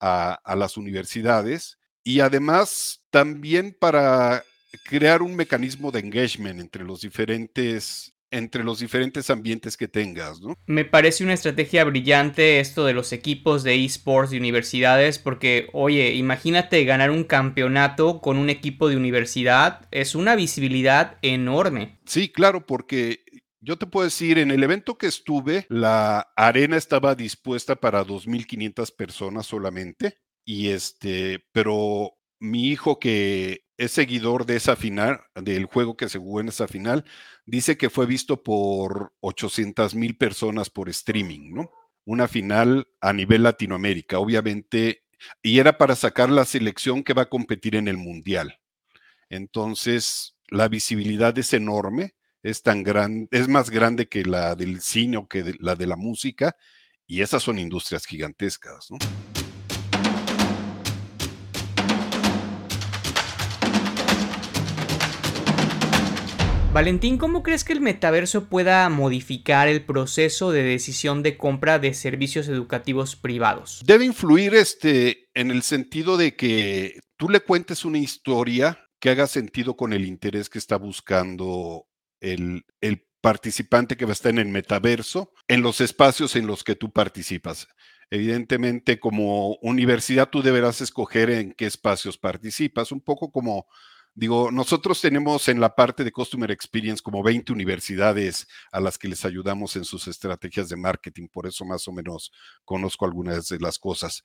a 0.00 0.55
las 0.57 0.77
universidades 0.77 1.79
y 2.05 2.21
además 2.21 3.00
también 3.11 3.76
para 3.78 4.45
crear 4.85 5.23
un 5.23 5.37
mecanismo 5.37 5.90
de 5.90 6.00
engagement 6.00 6.61
entre 6.61 6.85
los 6.85 7.00
diferentes 7.00 8.14
entre 8.31 8.62
los 8.62 8.81
diferentes 8.81 9.31
ambientes 9.31 9.76
que 9.76 9.88
tengas, 9.88 10.40
¿no? 10.40 10.55
Me 10.67 10.85
parece 10.85 11.25
una 11.25 11.33
estrategia 11.33 11.85
brillante 11.85 12.61
esto 12.61 12.85
de 12.85 12.93
los 12.93 13.12
equipos 13.12 13.62
de 13.62 13.85
esports 13.85 14.31
de 14.31 14.37
universidades 14.37 15.19
porque, 15.19 15.69
oye, 15.73 16.12
imagínate 16.12 16.85
ganar 16.85 17.11
un 17.11 17.25
campeonato 17.25 18.21
con 18.21 18.37
un 18.37 18.50
equipo 18.50 18.88
de 18.88 18.97
universidad, 18.97 19.88
es 19.90 20.14
una 20.14 20.37
visibilidad 20.37 21.17
enorme. 21.23 21.99
Sí, 22.05 22.28
claro, 22.28 22.67
porque 22.67 23.21
yo 23.61 23.78
te 23.78 23.87
puedo 23.87 24.05
decir, 24.05 24.38
en 24.38 24.50
el 24.50 24.62
evento 24.62 24.99
que 24.99 25.07
estuve, 25.07 25.67
la 25.69 26.28
arena 26.37 26.76
estaba 26.76 27.14
dispuesta 27.14 27.76
para 27.76 28.05
2.500 28.05 28.95
personas 28.95 29.47
solamente 29.47 30.19
y 30.49 30.71
este, 30.71 31.45
pero 31.52 32.17
mi 32.40 32.69
hijo 32.69 32.99
que 32.99 33.67
es 33.76 33.93
seguidor 33.93 34.47
de 34.47 34.57
esa 34.57 34.76
final, 34.76 35.21
del 35.35 35.67
juego 35.67 35.95
que 35.95 36.09
se 36.09 36.19
jugó 36.19 36.40
en 36.40 36.49
esa 36.49 36.67
final, 36.67 37.05
dice 37.45 37.76
que 37.76 37.90
fue 37.90 38.07
visto 38.07 38.43
por 38.43 39.12
800 39.21 39.95
mil 39.95 40.17
personas 40.17 40.71
por 40.71 40.88
streaming, 40.88 41.52
¿no? 41.52 41.71
Una 42.07 42.28
final 42.28 42.88
a 43.02 43.12
nivel 43.12 43.43
Latinoamérica, 43.43 44.21
obviamente, 44.21 45.02
y 45.43 45.59
era 45.59 45.76
para 45.76 45.95
sacar 45.95 46.31
la 46.31 46.47
selección 46.47 47.05
que 47.05 47.12
va 47.12 47.23
a 47.23 47.28
competir 47.28 47.76
en 47.76 47.87
el 47.87 47.99
Mundial. 47.99 48.59
Entonces, 49.28 50.35
la 50.49 50.69
visibilidad 50.69 51.37
es 51.38 51.52
enorme, 51.52 52.14
es 52.43 52.62
tan 52.62 52.85
grande, 52.85 53.28
es 53.33 53.49
más 53.49 53.69
grande 53.69 54.09
que 54.09 54.25
la 54.25 54.55
del 54.55 54.81
cine 54.81 55.19
o 55.19 55.28
que 55.28 55.57
la 55.61 55.75
de 55.75 55.87
la 55.87 55.97
música, 55.97 56.57
y 57.07 57.21
esas 57.21 57.43
son 57.43 57.59
industrias 57.59 58.07
gigantescas, 58.07 58.90
¿no? 58.90 58.97
Valentín, 66.78 67.18
¿cómo 67.18 67.42
crees 67.42 67.64
que 67.64 67.73
el 67.73 67.80
metaverso 67.80 68.44
pueda 68.49 68.88
modificar 68.88 69.66
el 69.66 69.85
proceso 69.85 70.52
de 70.52 70.62
decisión 70.62 71.25
de 71.25 71.37
compra 71.37 71.80
de 71.80 71.92
servicios 71.92 72.47
educativos 72.47 73.16
privados? 73.16 73.82
Debe 73.85 74.04
influir 74.04 74.54
este, 74.54 75.28
en 75.35 75.50
el 75.50 75.62
sentido 75.62 76.16
de 76.16 76.37
que 76.37 77.00
tú 77.16 77.30
le 77.30 77.40
cuentes 77.40 77.85
una 77.85 77.99
historia 77.99 78.78
que 79.00 79.11
haga 79.11 79.26
sentido 79.26 79.76
con 79.76 79.92
el 79.92 80.04
interés 80.04 80.49
que 80.49 80.61
está 80.61 80.76
buscando 80.76 81.88
el, 82.20 82.64
el 82.80 83.04
participante 83.20 83.97
que 83.97 84.04
va 84.04 84.12
a 84.12 84.12
estar 84.12 84.30
en 84.30 84.38
el 84.38 84.47
metaverso, 84.47 85.32
en 85.49 85.62
los 85.62 85.80
espacios 85.80 86.37
en 86.37 86.47
los 86.47 86.62
que 86.62 86.76
tú 86.76 86.92
participas. 86.92 87.66
Evidentemente, 88.08 89.00
como 89.00 89.56
universidad, 89.62 90.28
tú 90.30 90.42
deberás 90.42 90.80
escoger 90.80 91.28
en 91.30 91.54
qué 91.54 91.66
espacios 91.66 92.18
participas, 92.18 92.92
un 92.92 93.00
poco 93.00 93.32
como 93.32 93.66
Digo, 94.18 94.50
nosotros 94.50 95.00
tenemos 95.00 95.46
en 95.46 95.60
la 95.60 95.76
parte 95.76 96.02
de 96.02 96.10
Customer 96.10 96.50
Experience 96.50 97.00
como 97.00 97.22
20 97.22 97.52
universidades 97.52 98.48
a 98.72 98.80
las 98.80 98.98
que 98.98 99.06
les 99.06 99.25
ayudamos 99.25 99.76
en 99.76 99.84
sus 99.84 100.08
estrategias 100.08 100.68
de 100.68 100.75
marketing, 100.75 101.28
por 101.28 101.46
eso 101.46 101.64
más 101.64 101.87
o 101.87 101.92
menos 101.92 102.32
conozco 102.64 103.04
algunas 103.04 103.48
de 103.48 103.60
las 103.60 103.78
cosas. 103.78 104.25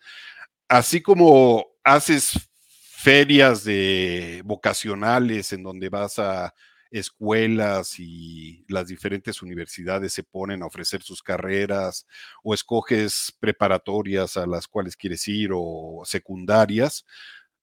Así 0.68 1.00
como 1.04 1.68
haces 1.84 2.32
ferias 2.66 3.64
de 3.66 4.42
vocacionales 4.44 5.54
en 5.54 5.62
donde 5.62 5.90
vas 5.90 6.18
a 6.18 6.56
escuelas 6.90 8.00
y 8.00 8.66
las 8.70 8.88
diferentes 8.88 9.44
universidades 9.44 10.12
se 10.12 10.24
ponen 10.24 10.64
a 10.64 10.66
ofrecer 10.66 11.04
sus 11.04 11.22
carreras 11.22 12.08
o 12.44 12.56
escoges 12.56 13.32
preparatorias 13.40 14.38
a 14.38 14.48
las 14.48 14.68
cuales 14.68 14.96
quieres 14.98 15.28
ir 15.28 15.52
o 15.54 16.02
secundarias, 16.04 17.06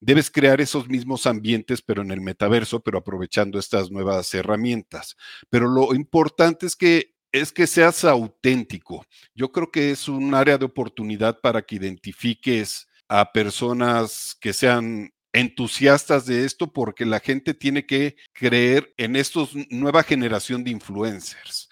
debes 0.01 0.29
crear 0.29 0.59
esos 0.59 0.89
mismos 0.89 1.25
ambientes, 1.25 1.81
pero 1.81 2.01
en 2.01 2.11
el 2.11 2.19
metaverso, 2.19 2.81
pero 2.81 2.97
aprovechando 2.97 3.57
estas 3.57 3.91
nuevas 3.91 4.33
herramientas. 4.33 5.15
Pero 5.49 5.67
lo 5.69 5.93
importante 5.93 6.65
es 6.65 6.75
que 6.75 7.13
es 7.31 7.53
que 7.53 7.65
seas 7.65 8.03
auténtico. 8.03 9.05
Yo 9.33 9.53
creo 9.53 9.71
que 9.71 9.91
es 9.91 10.09
un 10.09 10.33
área 10.35 10.57
de 10.57 10.65
oportunidad 10.65 11.39
para 11.39 11.61
que 11.61 11.75
identifiques 11.75 12.89
a 13.07 13.31
personas 13.31 14.35
que 14.41 14.51
sean 14.51 15.13
entusiastas 15.33 16.25
de 16.25 16.45
esto 16.45 16.73
porque 16.73 17.05
la 17.05 17.19
gente 17.19 17.53
tiene 17.53 17.85
que 17.85 18.17
creer 18.33 18.93
en 18.97 19.15
esta 19.15 19.39
nueva 19.69 20.03
generación 20.03 20.63
de 20.63 20.71
influencers, 20.71 21.69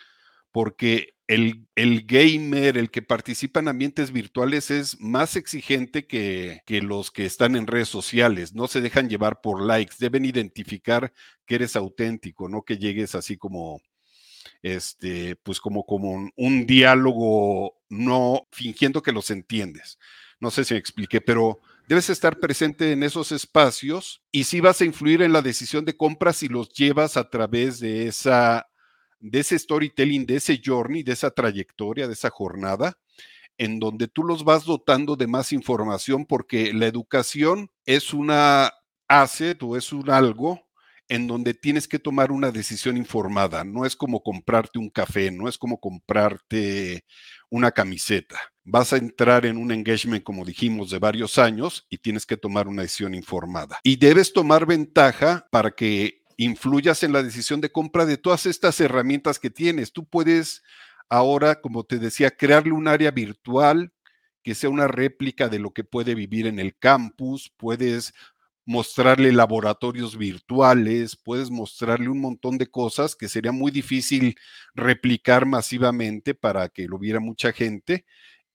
porque 0.52 1.16
el, 1.30 1.68
el, 1.76 2.08
gamer, 2.08 2.76
el 2.76 2.90
que 2.90 3.04
participa 3.04 3.60
en 3.60 3.68
ambientes 3.68 4.12
virtuales 4.12 4.72
es 4.72 5.00
más 5.00 5.36
exigente 5.36 6.08
que, 6.08 6.64
que, 6.66 6.82
los 6.82 7.12
que 7.12 7.28
están 7.28 7.56
en 7.56 7.68
redes 7.68 7.88
sociales, 7.88 8.56
no 8.56 8.68
se 8.68 8.82
dejan 8.82 9.10
llevar 9.10 9.40
por 9.40 9.62
likes, 9.62 9.96
deben 10.00 10.26
identificar 10.26 11.14
que 11.46 11.56
eres 11.56 11.76
auténtico, 11.76 12.50
no 12.50 12.64
que 12.64 12.80
llegues 12.80 13.14
así 13.14 13.38
como 13.38 13.80
este, 14.64 15.36
pues 15.36 15.60
como, 15.60 15.86
como 15.86 16.32
un, 16.36 16.66
diálogo 16.66 17.78
no 17.90 18.48
fingiendo 18.52 19.04
que 19.04 19.12
los 19.12 19.30
entiendes. 19.30 20.00
No 20.40 20.50
sé 20.50 20.64
si 20.64 20.74
me 20.74 20.80
expliqué, 20.80 21.22
pero 21.22 21.60
debes 21.88 22.10
estar 22.10 22.40
presente 22.40 22.92
en 22.92 23.04
esos 23.04 23.32
espacios 23.32 24.24
y 24.32 24.46
si 24.46 24.62
vas 24.62 24.82
a 24.82 24.86
influir 24.86 25.22
en 25.22 25.34
la 25.34 25.44
decisión 25.44 25.86
de 25.86 25.96
compra 25.96 26.34
si 26.34 26.48
los 26.48 26.70
llevas 26.74 27.18
a 27.18 27.30
través 27.30 27.80
de 27.80 28.08
esa 28.08 28.69
de 29.20 29.40
ese 29.40 29.58
storytelling, 29.58 30.26
de 30.26 30.38
ese 30.38 30.62
journey, 30.64 31.04
de 31.04 31.14
esa 31.14 31.32
trayectoria, 31.32 32.08
de 32.08 32.14
esa 32.14 32.30
jornada, 32.30 32.98
en 33.58 33.80
donde 33.80 34.08
tú 34.08 34.24
los 34.24 34.44
vas 34.44 34.66
dotando 34.66 35.16
de 35.16 35.28
más 35.28 35.52
información 35.52 36.26
porque 36.26 36.74
la 36.74 36.88
educación 36.88 37.70
es 37.86 38.14
una 38.14 38.72
asset 39.08 39.62
o 39.64 39.76
es 39.76 39.92
un 39.92 40.10
algo 40.10 40.62
en 41.10 41.26
donde 41.26 41.56
tienes 41.56 41.88
que 41.88 42.00
tomar 42.00 42.32
una 42.32 42.52
decisión 42.52 42.96
informada. 42.96 43.64
No 43.64 43.86
es 43.86 43.96
como 43.96 44.22
comprarte 44.22 44.78
un 44.78 44.90
café, 44.90 45.32
no 45.32 45.50
es 45.50 45.58
como 45.58 45.80
comprarte 45.80 47.04
una 47.50 47.72
camiseta. 47.72 48.40
Vas 48.64 48.94
a 48.94 48.98
entrar 48.98 49.48
en 49.48 49.58
un 49.58 49.72
engagement, 49.72 50.24
como 50.24 50.46
dijimos, 50.46 50.92
de 50.92 51.00
varios 51.00 51.40
años 51.40 51.88
y 51.90 51.98
tienes 51.98 52.28
que 52.28 52.38
tomar 52.38 52.68
una 52.68 52.84
decisión 52.84 53.16
informada. 53.16 53.80
Y 53.84 53.96
debes 53.96 54.32
tomar 54.32 54.68
ventaja 54.68 55.48
para 55.52 55.72
que 55.72 56.19
influyas 56.40 57.04
en 57.04 57.12
la 57.12 57.22
decisión 57.22 57.60
de 57.60 57.70
compra 57.70 58.06
de 58.06 58.16
todas 58.16 58.46
estas 58.46 58.80
herramientas 58.80 59.40
que 59.40 59.50
tienes. 59.50 59.92
Tú 59.92 60.06
puedes 60.08 60.64
ahora, 61.10 61.60
como 61.60 61.84
te 61.84 62.00
decía, 62.00 62.32
crearle 62.32 62.72
un 62.72 62.88
área 62.88 63.12
virtual 63.12 63.92
que 64.42 64.56
sea 64.56 64.70
una 64.70 64.88
réplica 64.88 65.50
de 65.50 65.60
lo 65.60 65.72
que 65.72 65.84
puede 65.84 66.16
vivir 66.16 66.48
en 66.48 66.60
el 66.60 66.78
campus, 66.78 67.52
puedes 67.58 68.14
mostrarle 68.66 69.34
laboratorios 69.34 70.18
virtuales, 70.18 71.18
puedes 71.18 71.52
mostrarle 71.52 72.08
un 72.08 72.22
montón 72.22 72.58
de 72.58 72.68
cosas 72.68 73.18
que 73.18 73.28
sería 73.28 73.52
muy 73.52 73.70
difícil 73.70 74.38
replicar 74.74 75.46
masivamente 75.46 76.36
para 76.36 76.70
que 76.70 76.88
lo 76.88 77.00
viera 77.00 77.20
mucha 77.20 77.52
gente 77.52 78.06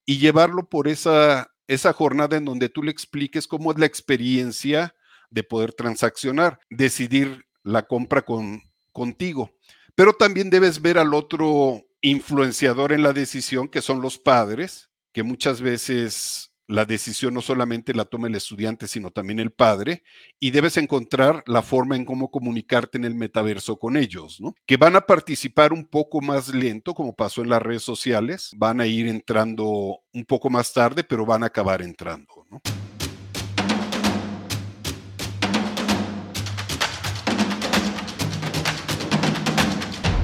y 0.05 0.17
llevarlo 0.17 0.69
por 0.69 0.87
esa, 0.87 1.51
esa 1.67 1.93
jornada 1.93 2.35
en 2.35 2.45
donde 2.45 2.69
tú 2.69 2.81
le 2.81 2.89
expliques 2.89 3.47
cómo 3.47 3.71
es 3.71 3.77
la 3.77 3.85
experiencia 3.85 4.95
de 5.29 5.43
poder 5.43 5.73
transaccionar, 5.73 6.59
decidir 6.71 7.45
la 7.65 7.83
compra 7.83 8.21
con, 8.21 8.63
contigo. 8.93 9.51
Pero 9.95 10.13
también 10.13 10.49
debes 10.49 10.81
ver 10.81 10.97
al 10.97 11.13
otro 11.13 11.83
influenciador 12.01 12.93
en 12.93 13.03
la 13.03 13.11
decisión, 13.11 13.67
que 13.67 13.81
son 13.81 14.01
los 14.01 14.17
padres, 14.17 14.89
que 15.11 15.23
muchas 15.23 15.59
veces 15.59 16.51
la 16.67 16.85
decisión 16.85 17.33
no 17.33 17.41
solamente 17.41 17.93
la 17.93 18.05
toma 18.05 18.27
el 18.27 18.35
estudiante, 18.35 18.87
sino 18.87 19.11
también 19.11 19.39
el 19.39 19.51
padre, 19.51 20.03
y 20.39 20.51
debes 20.51 20.77
encontrar 20.77 21.43
la 21.45 21.61
forma 21.61 21.95
en 21.95 22.05
cómo 22.05 22.31
comunicarte 22.31 22.97
en 22.97 23.05
el 23.05 23.15
metaverso 23.15 23.77
con 23.77 23.97
ellos, 23.97 24.41
¿no? 24.41 24.55
Que 24.65 24.77
van 24.77 24.95
a 24.95 25.01
participar 25.01 25.73
un 25.73 25.85
poco 25.85 26.21
más 26.21 26.49
lento, 26.49 26.93
como 26.93 27.15
pasó 27.15 27.41
en 27.41 27.49
las 27.49 27.61
redes 27.61 27.83
sociales, 27.83 28.51
van 28.57 28.81
a 28.81 28.87
ir 28.87 29.07
entrando 29.07 29.99
un 30.11 30.25
poco 30.25 30.49
más 30.49 30.73
tarde, 30.73 31.03
pero 31.03 31.25
van 31.25 31.43
a 31.43 31.47
acabar 31.47 31.81
entrando, 31.81 32.45
¿no? 32.49 32.61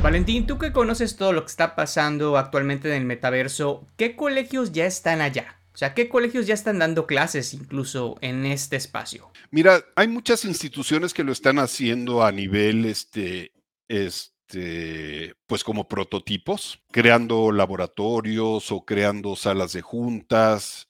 Valentín, 0.02 0.48
tú 0.48 0.58
que 0.58 0.72
conoces 0.72 1.16
todo 1.16 1.32
lo 1.32 1.42
que 1.42 1.52
está 1.52 1.76
pasando 1.76 2.36
actualmente 2.36 2.90
en 2.90 2.96
el 2.96 3.06
metaverso, 3.06 3.86
¿qué 3.98 4.16
colegios 4.16 4.72
ya 4.72 4.88
están 4.88 5.22
allá? 5.22 5.60
O 5.76 5.78
sea, 5.78 5.94
¿qué 5.94 6.10
colegios 6.10 6.48
ya 6.48 6.56
están 6.56 6.80
dando 6.80 7.06
clases 7.06 7.54
incluso 7.54 8.18
en 8.22 8.48
este 8.48 8.78
espacio? 8.78 9.32
Mira, 9.52 9.86
hay 9.96 10.08
muchas 10.08 10.44
instituciones 10.44 11.14
que 11.14 11.24
lo 11.24 11.32
están 11.32 11.60
haciendo 11.60 12.24
a 12.24 12.32
nivel, 12.32 12.86
este, 12.86 13.52
este, 13.88 15.36
pues 15.46 15.64
como 15.64 15.88
prototipos, 15.88 16.82
creando 16.92 17.52
laboratorios 17.52 18.72
o 18.72 18.84
creando 18.84 19.36
salas 19.36 19.72
de 19.72 19.82
juntas, 19.82 20.90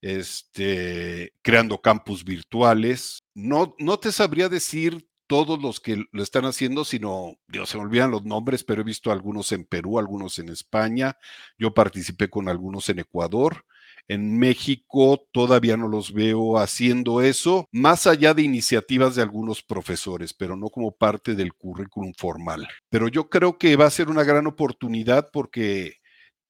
este, 0.00 1.32
creando 1.42 1.80
campus 1.82 2.22
virtuales. 2.24 3.24
No, 3.34 3.74
no 3.80 3.98
te 3.98 4.12
sabría 4.12 4.48
decir 4.48 5.08
todos 5.26 5.60
los 5.60 5.80
que 5.80 6.04
lo 6.10 6.22
están 6.22 6.44
haciendo, 6.44 6.84
sino, 6.84 7.36
Dios, 7.48 7.70
se 7.70 7.78
me 7.78 7.84
olvidan 7.84 8.10
los 8.10 8.24
nombres, 8.24 8.64
pero 8.64 8.82
he 8.82 8.84
visto 8.84 9.10
algunos 9.10 9.52
en 9.52 9.64
Perú, 9.64 9.98
algunos 9.98 10.38
en 10.38 10.48
España, 10.48 11.16
yo 11.58 11.74
participé 11.74 12.28
con 12.28 12.48
algunos 12.48 12.88
en 12.88 12.98
Ecuador, 13.00 13.64
en 14.08 14.38
México 14.38 15.26
todavía 15.32 15.76
no 15.76 15.88
los 15.88 16.12
veo 16.12 16.58
haciendo 16.58 17.22
eso, 17.22 17.68
más 17.72 18.06
allá 18.06 18.34
de 18.34 18.42
iniciativas 18.42 19.14
de 19.14 19.22
algunos 19.22 19.62
profesores, 19.62 20.34
pero 20.34 20.56
no 20.56 20.68
como 20.68 20.92
parte 20.92 21.34
del 21.34 21.54
currículum 21.54 22.12
formal. 22.16 22.68
Pero 22.90 23.08
yo 23.08 23.30
creo 23.30 23.56
que 23.56 23.76
va 23.76 23.86
a 23.86 23.90
ser 23.90 24.08
una 24.08 24.24
gran 24.24 24.46
oportunidad 24.46 25.30
porque 25.32 26.00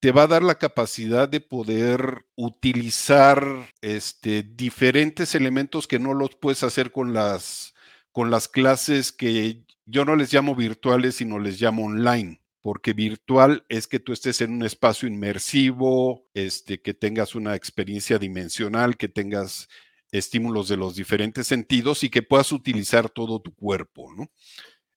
te 0.00 0.12
va 0.12 0.24
a 0.24 0.26
dar 0.26 0.42
la 0.42 0.56
capacidad 0.56 1.28
de 1.28 1.40
poder 1.40 2.26
utilizar 2.34 3.72
este, 3.80 4.42
diferentes 4.42 5.34
elementos 5.34 5.86
que 5.86 5.98
no 5.98 6.12
los 6.12 6.34
puedes 6.34 6.62
hacer 6.62 6.92
con 6.92 7.14
las, 7.14 7.73
con 8.14 8.30
las 8.30 8.48
clases 8.48 9.10
que 9.12 9.64
yo 9.86 10.04
no 10.06 10.14
les 10.14 10.32
llamo 10.32 10.54
virtuales, 10.54 11.16
sino 11.16 11.38
les 11.38 11.60
llamo 11.60 11.84
online 11.84 12.40
porque 12.62 12.94
virtual 12.94 13.66
es 13.68 13.86
que 13.86 14.00
tú 14.00 14.14
estés 14.14 14.40
en 14.40 14.50
un 14.50 14.64
espacio 14.64 15.06
inmersivo, 15.06 16.26
este, 16.32 16.80
que 16.80 16.94
tengas 16.94 17.34
una 17.34 17.56
experiencia 17.56 18.18
dimensional, 18.18 18.96
que 18.96 19.08
tengas 19.08 19.68
estímulos 20.10 20.68
de 20.68 20.78
los 20.78 20.94
diferentes 20.94 21.46
sentidos 21.46 22.04
y 22.04 22.08
que 22.08 22.22
puedas 22.22 22.52
utilizar 22.52 23.10
todo 23.10 23.42
tu 23.42 23.54
cuerpo, 23.54 24.14
¿no? 24.16 24.30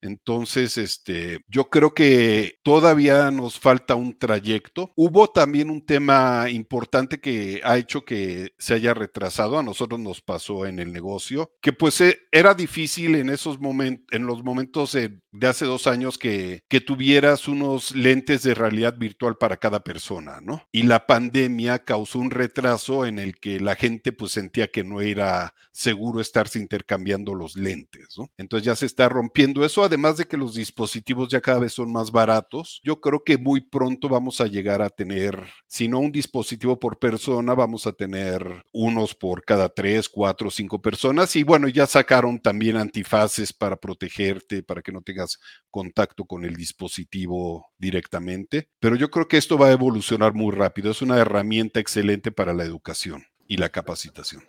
Entonces, 0.01 0.77
este, 0.77 1.39
yo 1.47 1.69
creo 1.69 1.93
que 1.93 2.59
todavía 2.63 3.31
nos 3.31 3.59
falta 3.59 3.95
un 3.95 4.17
trayecto. 4.17 4.91
Hubo 4.95 5.27
también 5.27 5.69
un 5.69 5.85
tema 5.85 6.49
importante 6.49 7.19
que 7.19 7.61
ha 7.63 7.77
hecho 7.77 8.05
que 8.05 8.53
se 8.57 8.75
haya 8.75 8.93
retrasado. 8.93 9.57
A 9.57 9.63
nosotros 9.63 9.99
nos 9.99 10.21
pasó 10.21 10.65
en 10.65 10.79
el 10.79 10.91
negocio, 10.93 11.51
que 11.61 11.73
pues 11.73 11.99
eh, 12.01 12.19
era 12.31 12.53
difícil 12.53 13.15
en 13.15 13.29
esos 13.29 13.59
momentos, 13.59 14.05
en 14.11 14.25
los 14.25 14.43
momentos 14.43 14.95
de, 15.39 15.47
hace 15.47 15.65
dos 15.65 15.87
años 15.87 16.17
que, 16.17 16.63
que 16.67 16.81
tuvieras 16.81 17.47
unos 17.47 17.95
lentes 17.95 18.43
de 18.43 18.53
realidad 18.53 18.97
virtual 18.97 19.37
para 19.37 19.57
cada 19.57 19.83
persona, 19.83 20.39
¿no? 20.41 20.63
Y 20.71 20.83
la 20.83 21.07
pandemia 21.07 21.79
causó 21.79 22.19
un 22.19 22.31
retraso 22.31 23.05
en 23.05 23.19
el 23.19 23.39
que 23.39 23.59
la 23.59 23.75
gente 23.75 24.11
pues 24.11 24.31
sentía 24.31 24.67
que 24.67 24.83
no 24.83 25.01
era 25.01 25.53
seguro 25.71 26.21
estarse 26.21 26.59
intercambiando 26.59 27.35
los 27.35 27.55
lentes, 27.55 28.17
¿no? 28.17 28.29
Entonces 28.37 28.65
ya 28.65 28.75
se 28.75 28.85
está 28.85 29.09
rompiendo 29.09 29.63
eso 29.63 29.83
además 29.83 30.17
de 30.17 30.25
que 30.25 30.37
los 30.37 30.55
dispositivos 30.55 31.29
ya 31.29 31.41
cada 31.41 31.59
vez 31.59 31.73
son 31.73 31.91
más 31.91 32.11
baratos, 32.11 32.81
yo 32.83 32.99
creo 32.99 33.23
que 33.23 33.37
muy 33.37 33.61
pronto 33.61 34.09
vamos 34.09 34.41
a 34.41 34.47
llegar 34.47 34.81
a 34.81 34.89
tener, 34.89 35.43
si 35.67 35.87
no 35.87 35.99
un 35.99 36.11
dispositivo 36.11 36.79
por 36.79 36.99
persona, 36.99 37.53
vamos 37.53 37.87
a 37.87 37.91
tener 37.91 38.63
unos 38.71 39.15
por 39.15 39.43
cada 39.43 39.69
tres, 39.69 40.09
cuatro, 40.09 40.49
cinco 40.51 40.81
personas. 40.81 41.35
Y 41.35 41.43
bueno, 41.43 41.67
ya 41.67 41.87
sacaron 41.87 42.39
también 42.39 42.77
antifaces 42.77 43.53
para 43.53 43.75
protegerte, 43.75 44.63
para 44.63 44.81
que 44.81 44.91
no 44.91 45.01
tengas 45.01 45.26
contacto 45.69 46.25
con 46.25 46.45
el 46.45 46.55
dispositivo 46.55 47.67
directamente. 47.77 48.69
Pero 48.79 48.95
yo 48.95 49.09
creo 49.09 49.27
que 49.27 49.37
esto 49.37 49.57
va 49.57 49.67
a 49.67 49.71
evolucionar 49.73 50.33
muy 50.33 50.53
rápido. 50.53 50.91
Es 50.91 51.01
una 51.01 51.17
herramienta 51.17 51.79
excelente 51.79 52.31
para 52.31 52.53
la 52.53 52.63
educación 52.63 53.25
y 53.47 53.57
la 53.57 53.69
capacitación. 53.69 54.43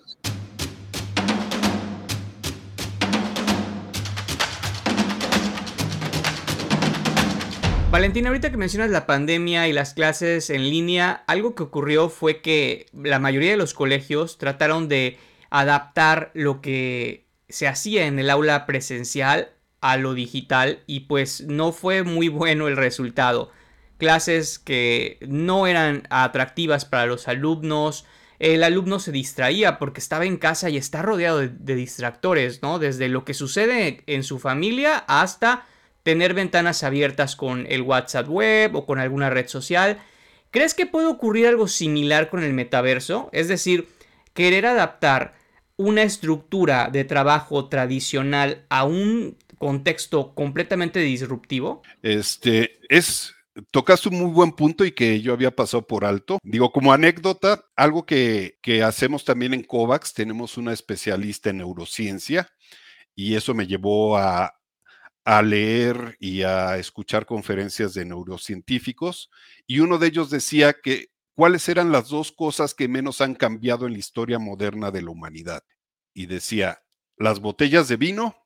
Valentín, 7.90 8.26
ahorita 8.26 8.50
que 8.50 8.58
mencionas 8.58 8.90
la 8.90 9.06
pandemia 9.06 9.66
y 9.66 9.72
las 9.72 9.94
clases 9.94 10.50
en 10.50 10.68
línea, 10.68 11.24
algo 11.26 11.54
que 11.54 11.62
ocurrió 11.62 12.10
fue 12.10 12.42
que 12.42 12.86
la 12.92 13.18
mayoría 13.18 13.50
de 13.50 13.56
los 13.56 13.72
colegios 13.72 14.36
trataron 14.36 14.88
de 14.88 15.16
adaptar 15.48 16.30
lo 16.34 16.60
que 16.60 17.26
se 17.48 17.66
hacía 17.66 18.06
en 18.06 18.18
el 18.18 18.28
aula 18.28 18.66
presencial 18.66 19.52
a 19.80 19.96
lo 19.96 20.14
digital 20.14 20.80
y 20.86 21.00
pues 21.00 21.42
no 21.42 21.72
fue 21.72 22.02
muy 22.02 22.28
bueno 22.28 22.68
el 22.68 22.76
resultado. 22.76 23.50
Clases 23.96 24.58
que 24.58 25.18
no 25.26 25.66
eran 25.66 26.06
atractivas 26.10 26.84
para 26.84 27.06
los 27.06 27.28
alumnos, 27.28 28.04
el 28.38 28.62
alumno 28.62 29.00
se 29.00 29.10
distraía 29.10 29.78
porque 29.78 30.00
estaba 30.00 30.24
en 30.24 30.36
casa 30.36 30.70
y 30.70 30.76
está 30.76 31.02
rodeado 31.02 31.38
de, 31.38 31.48
de 31.48 31.74
distractores, 31.74 32.62
¿no? 32.62 32.78
Desde 32.78 33.08
lo 33.08 33.24
que 33.24 33.34
sucede 33.34 34.04
en 34.06 34.22
su 34.22 34.38
familia 34.38 34.98
hasta 35.08 35.66
tener 36.04 36.34
ventanas 36.34 36.84
abiertas 36.84 37.34
con 37.34 37.66
el 37.68 37.82
WhatsApp 37.82 38.28
web 38.28 38.76
o 38.76 38.86
con 38.86 38.98
alguna 38.98 39.30
red 39.30 39.48
social. 39.48 39.98
¿Crees 40.50 40.74
que 40.74 40.86
puede 40.86 41.06
ocurrir 41.06 41.46
algo 41.46 41.68
similar 41.68 42.30
con 42.30 42.42
el 42.42 42.54
metaverso? 42.54 43.28
Es 43.32 43.48
decir, 43.48 43.88
querer 44.32 44.66
adaptar 44.66 45.34
una 45.76 46.02
estructura 46.02 46.88
de 46.90 47.04
trabajo 47.04 47.68
tradicional 47.68 48.64
a 48.68 48.84
un 48.84 49.36
contexto 49.58 50.34
completamente 50.34 51.00
disruptivo? 51.00 51.82
Este 52.02 52.78
es 52.88 53.34
tocaste 53.70 54.08
un 54.08 54.18
muy 54.18 54.30
buen 54.30 54.52
punto 54.52 54.84
y 54.84 54.92
que 54.92 55.20
yo 55.20 55.32
había 55.32 55.54
pasado 55.54 55.86
por 55.86 56.04
alto. 56.04 56.38
Digo, 56.42 56.72
como 56.72 56.92
anécdota, 56.92 57.64
algo 57.76 58.06
que, 58.06 58.58
que 58.62 58.82
hacemos 58.82 59.24
también 59.24 59.54
en 59.54 59.62
COVAX, 59.62 60.14
tenemos 60.14 60.56
una 60.56 60.72
especialista 60.72 61.50
en 61.50 61.58
neurociencia 61.58 62.48
y 63.14 63.34
eso 63.34 63.54
me 63.54 63.66
llevó 63.66 64.16
a, 64.16 64.54
a 65.24 65.42
leer 65.42 66.16
y 66.20 66.42
a 66.42 66.78
escuchar 66.78 67.26
conferencias 67.26 67.94
de 67.94 68.04
neurocientíficos 68.04 69.30
y 69.66 69.80
uno 69.80 69.98
de 69.98 70.06
ellos 70.06 70.30
decía 70.30 70.72
que 70.72 71.08
cuáles 71.34 71.68
eran 71.68 71.92
las 71.92 72.08
dos 72.08 72.32
cosas 72.32 72.74
que 72.74 72.88
menos 72.88 73.20
han 73.20 73.34
cambiado 73.34 73.86
en 73.86 73.92
la 73.92 73.98
historia 73.98 74.38
moderna 74.38 74.90
de 74.90 75.02
la 75.02 75.10
humanidad. 75.10 75.62
Y 76.14 76.26
decía, 76.26 76.82
las 77.16 77.40
botellas 77.40 77.88
de 77.88 77.96
vino 77.96 78.36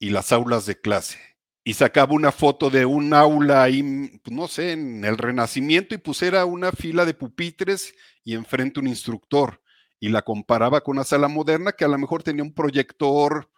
y 0.00 0.10
las 0.10 0.32
aulas 0.32 0.66
de 0.66 0.80
clase. 0.80 1.20
Y 1.62 1.74
sacaba 1.74 2.14
una 2.14 2.32
foto 2.32 2.70
de 2.70 2.86
un 2.86 3.14
aula 3.14 3.62
ahí, 3.62 3.82
pues, 4.24 4.34
no 4.34 4.48
sé, 4.48 4.72
en 4.72 5.04
el 5.04 5.18
Renacimiento 5.18 5.94
y 5.94 5.98
pusiera 5.98 6.44
una 6.46 6.72
fila 6.72 7.04
de 7.04 7.14
pupitres 7.14 7.94
y 8.24 8.34
enfrente 8.34 8.80
un 8.80 8.88
instructor. 8.88 9.62
Y 10.00 10.08
la 10.08 10.22
comparaba 10.22 10.80
con 10.80 10.96
una 10.96 11.04
sala 11.04 11.28
moderna 11.28 11.72
que 11.72 11.84
a 11.84 11.88
lo 11.88 11.98
mejor 11.98 12.22
tenía 12.22 12.42
un 12.42 12.54
proyector 12.54 13.50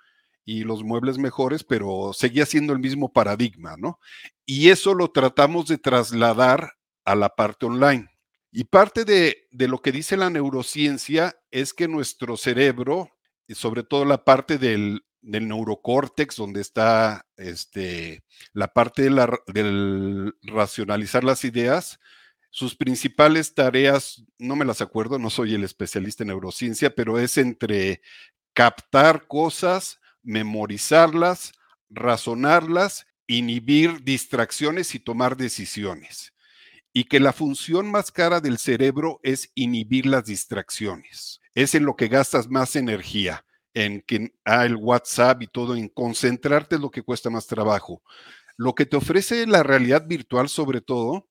y 0.44 0.64
los 0.64 0.82
muebles 0.82 1.16
mejores, 1.16 1.62
pero 1.62 2.12
seguía 2.12 2.44
siendo 2.44 2.72
el 2.72 2.80
mismo 2.80 3.12
paradigma, 3.12 3.76
¿no? 3.78 4.00
Y 4.44 4.70
eso 4.70 4.94
lo 4.94 5.12
tratamos 5.12 5.68
de 5.68 5.78
trasladar 5.78 6.72
a 7.04 7.14
la 7.14 7.28
parte 7.28 7.66
online. 7.66 8.08
Y 8.50 8.64
parte 8.64 9.04
de, 9.04 9.48
lo 9.52 9.80
que 9.80 9.92
dice 9.92 10.16
la 10.16 10.28
neurociencia 10.28 11.36
es 11.52 11.72
que 11.72 11.86
nuestro 11.86 12.36
cerebro, 12.36 13.10
sobre 13.48 13.84
todo 13.84 14.04
la 14.04 14.24
parte 14.24 14.58
del, 14.58 15.04
del 15.22 15.48
neurocórtex, 15.48 16.36
donde 16.36 16.60
está 16.60 17.26
este, 17.36 18.22
la 18.52 18.68
parte 18.68 19.02
de 19.02 19.38
del 19.46 20.34
racionalizar 20.42 21.24
las 21.24 21.44
ideas, 21.44 21.98
sus 22.50 22.74
principales 22.74 23.54
tareas, 23.54 24.24
no 24.38 24.56
me 24.56 24.66
las 24.66 24.82
acuerdo, 24.82 25.18
no 25.18 25.30
soy 25.30 25.54
el 25.54 25.64
especialista 25.64 26.22
en 26.22 26.28
neurociencia, 26.28 26.94
pero 26.94 27.18
es 27.18 27.38
entre 27.38 28.02
captar 28.52 29.26
cosas, 29.26 30.00
memorizarlas, 30.22 31.52
razonarlas, 31.88 33.06
inhibir 33.26 34.02
distracciones 34.04 34.94
y 34.94 35.00
tomar 35.00 35.38
decisiones. 35.38 36.34
Y 36.92 37.04
que 37.04 37.20
la 37.20 37.32
función 37.32 37.90
más 37.90 38.12
cara 38.12 38.42
del 38.42 38.58
cerebro 38.58 39.18
es 39.22 39.50
inhibir 39.54 40.04
las 40.04 40.26
distracciones. 40.26 41.40
Es 41.54 41.74
en 41.74 41.84
lo 41.84 41.96
que 41.96 42.08
gastas 42.08 42.48
más 42.48 42.76
energía, 42.76 43.46
en 43.74 44.02
que 44.02 44.32
ah, 44.44 44.64
el 44.64 44.76
WhatsApp 44.76 45.42
y 45.42 45.46
todo, 45.46 45.76
en 45.76 45.88
concentrarte 45.88 46.76
es 46.76 46.80
lo 46.80 46.90
que 46.90 47.02
cuesta 47.02 47.30
más 47.30 47.46
trabajo. 47.46 48.02
Lo 48.56 48.74
que 48.74 48.86
te 48.86 48.96
ofrece 48.96 49.46
la 49.46 49.62
realidad 49.62 50.06
virtual, 50.06 50.48
sobre 50.48 50.80
todo, 50.80 51.28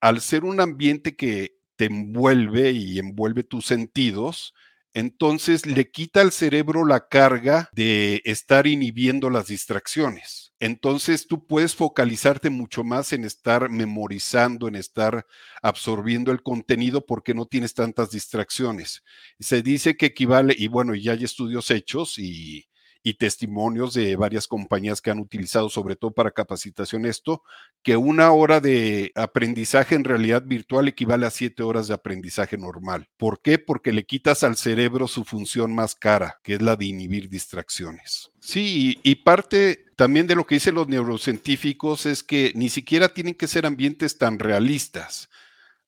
al 0.00 0.20
ser 0.20 0.44
un 0.44 0.60
ambiente 0.60 1.16
que 1.16 1.56
te 1.76 1.86
envuelve 1.86 2.72
y 2.72 2.98
envuelve 2.98 3.44
tus 3.44 3.66
sentidos, 3.66 4.54
entonces 4.94 5.66
le 5.66 5.90
quita 5.90 6.20
al 6.20 6.32
cerebro 6.32 6.84
la 6.84 7.08
carga 7.08 7.68
de 7.72 8.20
estar 8.24 8.66
inhibiendo 8.66 9.30
las 9.30 9.46
distracciones. 9.46 10.47
Entonces 10.60 11.26
tú 11.26 11.46
puedes 11.46 11.74
focalizarte 11.74 12.50
mucho 12.50 12.84
más 12.84 13.12
en 13.12 13.24
estar 13.24 13.70
memorizando, 13.70 14.68
en 14.68 14.74
estar 14.74 15.26
absorbiendo 15.62 16.32
el 16.32 16.42
contenido 16.42 17.06
porque 17.06 17.34
no 17.34 17.46
tienes 17.46 17.74
tantas 17.74 18.10
distracciones. 18.10 19.02
Se 19.38 19.62
dice 19.62 19.96
que 19.96 20.06
equivale, 20.06 20.54
y 20.58 20.68
bueno, 20.68 20.94
ya 20.94 21.12
hay 21.12 21.24
estudios 21.24 21.70
hechos 21.70 22.18
y, 22.18 22.68
y 23.02 23.14
testimonios 23.14 23.94
de 23.94 24.16
varias 24.16 24.46
compañías 24.46 25.00
que 25.00 25.10
han 25.10 25.18
utilizado, 25.18 25.68
sobre 25.68 25.96
todo 25.96 26.10
para 26.10 26.30
capacitación, 26.30 27.06
esto, 27.06 27.42
que 27.82 27.96
una 27.96 28.32
hora 28.32 28.60
de 28.60 29.12
aprendizaje 29.14 29.94
en 29.94 30.04
realidad 30.04 30.42
virtual 30.44 30.88
equivale 30.88 31.26
a 31.26 31.30
siete 31.30 31.62
horas 31.62 31.88
de 31.88 31.94
aprendizaje 31.94 32.58
normal. 32.58 33.08
¿Por 33.16 33.40
qué? 33.40 33.58
Porque 33.58 33.92
le 33.92 34.04
quitas 34.04 34.42
al 34.42 34.56
cerebro 34.56 35.08
su 35.08 35.24
función 35.24 35.74
más 35.74 35.94
cara, 35.94 36.38
que 36.42 36.54
es 36.54 36.62
la 36.62 36.76
de 36.76 36.86
inhibir 36.86 37.28
distracciones. 37.28 38.30
Sí, 38.40 38.98
y, 39.02 39.14
parte 39.16 39.86
también 39.98 40.28
de 40.28 40.36
lo 40.36 40.46
que 40.46 40.54
dicen 40.54 40.76
los 40.76 40.86
neurocientíficos 40.86 42.06
es 42.06 42.22
que 42.22 42.52
ni 42.54 42.68
siquiera 42.68 43.08
tienen 43.08 43.34
que 43.34 43.48
ser 43.48 43.66
ambientes 43.66 44.16
tan 44.16 44.38
realistas. 44.38 45.28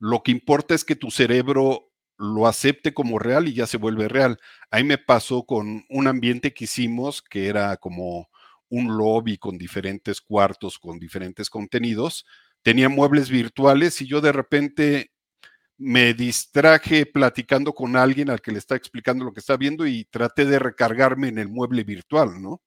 Lo 0.01 0.25
que 0.25 0.33
importa 0.33 0.75
es 0.75 0.85
que 0.85 0.97
tu 0.97 1.13
cerebro 1.13 1.93
lo 2.19 2.49
acepte 2.49 2.93
como 2.93 3.21
real 3.21 3.47
y 3.47 3.55
ya 3.55 3.69
se 3.69 3.77
vuelve 3.77 4.09
real. 4.09 4.41
Ahí 4.69 4.83
me 4.83 4.99
pasó 4.99 5.45
con 5.45 5.85
un 5.89 6.09
ambiente 6.09 6.53
que 6.53 6.65
hicimos 6.65 7.23
que 7.23 7.47
era 7.47 7.77
como 7.77 8.29
un 8.69 8.99
lobby 8.99 9.39
con 9.39 9.57
diferentes 9.57 10.21
cuartos, 10.21 10.81
con 10.81 10.99
diferentes 10.99 11.49
contenidos. 11.49 12.27
Tenía 12.63 12.89
muebles 12.89 13.31
virtuales 13.31 14.03
y 14.03 14.09
yo 14.09 14.21
de 14.21 14.33
repente 14.33 15.13
me 15.79 16.15
distraje 16.15 17.07
platicando 17.07 17.75
con 17.75 17.95
alguien 17.95 18.29
al 18.29 18.41
que 18.41 18.51
le 18.51 18.59
está 18.59 18.75
explicando 18.75 19.25
lo 19.25 19.33
que 19.33 19.41
está 19.41 19.57
viendo 19.57 19.87
y 19.87 20.05
traté 20.07 20.47
de 20.47 20.59
recargarme 20.59 21.29
en 21.29 21.39
el 21.39 21.49
mueble 21.49 21.85
virtual, 21.85 22.43
¿no? 22.43 22.61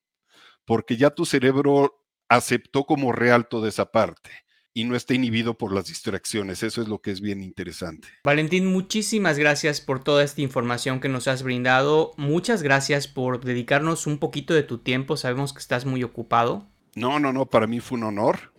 Porque 0.65 0.97
ya 0.97 1.09
tu 1.09 1.25
cerebro 1.25 2.03
aceptó 2.29 2.85
como 2.85 3.11
real 3.11 3.47
toda 3.47 3.69
esa 3.69 3.91
parte 3.91 4.31
y 4.73 4.85
no 4.85 4.95
esté 4.95 5.15
inhibido 5.15 5.57
por 5.57 5.73
las 5.73 5.85
distracciones. 5.85 6.63
Eso 6.63 6.81
es 6.81 6.87
lo 6.87 6.99
que 6.99 7.11
es 7.11 7.21
bien 7.21 7.43
interesante. 7.43 8.07
Valentín, 8.23 8.65
muchísimas 8.65 9.37
gracias 9.37 9.81
por 9.81 10.03
toda 10.03 10.23
esta 10.23 10.41
información 10.41 10.99
que 10.99 11.09
nos 11.09 11.27
has 11.27 11.43
brindado. 11.43 12.13
Muchas 12.17 12.63
gracias 12.63 13.07
por 13.07 13.43
dedicarnos 13.43 14.07
un 14.07 14.17
poquito 14.17 14.53
de 14.53 14.63
tu 14.63 14.79
tiempo. 14.79 15.17
Sabemos 15.17 15.53
que 15.53 15.59
estás 15.59 15.85
muy 15.85 16.03
ocupado. 16.03 16.67
No, 16.95 17.19
no, 17.19 17.33
no, 17.33 17.45
para 17.45 17.67
mí 17.67 17.79
fue 17.79 17.97
un 17.97 18.05
honor. 18.05 18.52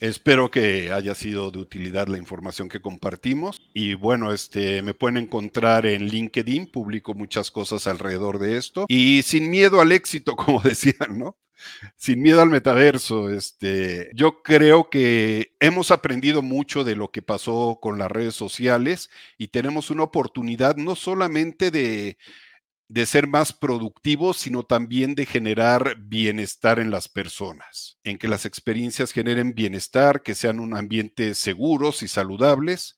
Espero 0.00 0.50
que 0.50 0.92
haya 0.92 1.14
sido 1.14 1.50
de 1.50 1.58
utilidad 1.58 2.08
la 2.08 2.18
información 2.18 2.68
que 2.68 2.80
compartimos. 2.80 3.62
Y 3.72 3.94
bueno, 3.94 4.32
este 4.32 4.82
me 4.82 4.94
pueden 4.94 5.16
encontrar 5.16 5.86
en 5.86 6.06
LinkedIn, 6.06 6.70
publico 6.70 7.14
muchas 7.14 7.50
cosas 7.50 7.86
alrededor 7.86 8.38
de 8.38 8.56
esto. 8.58 8.86
Y 8.88 9.22
sin 9.22 9.50
miedo 9.50 9.80
al 9.80 9.92
éxito, 9.92 10.36
como 10.36 10.60
decían, 10.60 11.18
¿no? 11.18 11.36
sin 11.96 12.20
miedo 12.20 12.42
al 12.42 12.50
metaverso, 12.50 13.30
este, 13.30 14.10
yo 14.14 14.42
creo 14.42 14.90
que 14.90 15.54
hemos 15.60 15.90
aprendido 15.90 16.42
mucho 16.42 16.84
de 16.84 16.96
lo 16.96 17.10
que 17.10 17.22
pasó 17.22 17.78
con 17.80 17.98
las 17.98 18.10
redes 18.10 18.34
sociales 18.34 19.10
y 19.38 19.48
tenemos 19.48 19.90
una 19.90 20.02
oportunidad 20.02 20.76
no 20.76 20.94
solamente 20.96 21.70
de, 21.70 22.18
de 22.88 23.06
ser 23.06 23.26
más 23.26 23.52
productivos, 23.52 24.36
sino 24.36 24.62
también 24.62 25.14
de 25.14 25.26
generar 25.26 25.96
bienestar 25.98 26.78
en 26.78 26.90
las 26.90 27.08
personas, 27.08 27.98
en 28.04 28.18
que 28.18 28.28
las 28.28 28.46
experiencias 28.46 29.12
generen 29.12 29.54
bienestar, 29.54 30.22
que 30.22 30.34
sean 30.34 30.60
un 30.60 30.76
ambiente 30.76 31.34
seguros 31.34 32.02
y 32.02 32.08
saludables. 32.08 32.96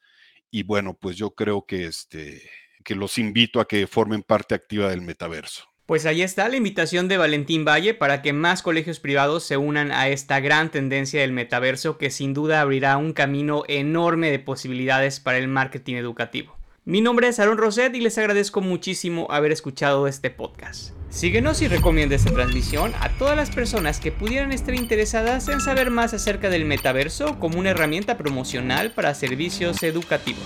Y 0.50 0.62
bueno, 0.62 0.94
pues 0.94 1.16
yo 1.16 1.34
creo 1.34 1.64
que, 1.66 1.86
este, 1.86 2.42
que 2.84 2.94
los 2.94 3.18
invito 3.18 3.60
a 3.60 3.68
que 3.68 3.86
formen 3.86 4.22
parte 4.22 4.54
activa 4.54 4.90
del 4.90 5.02
metaverso. 5.02 5.64
Pues 5.86 6.04
ahí 6.04 6.20
está 6.20 6.50
la 6.50 6.56
invitación 6.56 7.08
de 7.08 7.16
Valentín 7.16 7.64
Valle 7.64 7.94
para 7.94 8.20
que 8.20 8.34
más 8.34 8.60
colegios 8.60 9.00
privados 9.00 9.44
se 9.44 9.56
unan 9.56 9.90
a 9.90 10.08
esta 10.08 10.38
gran 10.38 10.70
tendencia 10.70 11.22
del 11.22 11.32
metaverso 11.32 11.96
que 11.96 12.10
sin 12.10 12.34
duda 12.34 12.60
abrirá 12.60 12.98
un 12.98 13.14
camino 13.14 13.62
enorme 13.68 14.30
de 14.30 14.38
posibilidades 14.38 15.18
para 15.18 15.38
el 15.38 15.48
marketing 15.48 15.94
educativo. 15.94 16.57
Mi 16.88 17.02
nombre 17.02 17.28
es 17.28 17.38
Aaron 17.38 17.58
Roset 17.58 17.94
y 17.94 18.00
les 18.00 18.16
agradezco 18.16 18.62
muchísimo 18.62 19.26
haber 19.28 19.52
escuchado 19.52 20.06
este 20.08 20.30
podcast. 20.30 20.92
Síguenos 21.10 21.60
y 21.60 21.68
recomienda 21.68 22.16
esta 22.16 22.32
transmisión 22.32 22.94
a 22.98 23.10
todas 23.18 23.36
las 23.36 23.50
personas 23.50 24.00
que 24.00 24.10
pudieran 24.10 24.52
estar 24.52 24.74
interesadas 24.74 25.48
en 25.48 25.60
saber 25.60 25.90
más 25.90 26.14
acerca 26.14 26.48
del 26.48 26.64
metaverso 26.64 27.38
como 27.38 27.58
una 27.58 27.72
herramienta 27.72 28.16
promocional 28.16 28.92
para 28.92 29.12
servicios 29.12 29.82
educativos. 29.82 30.40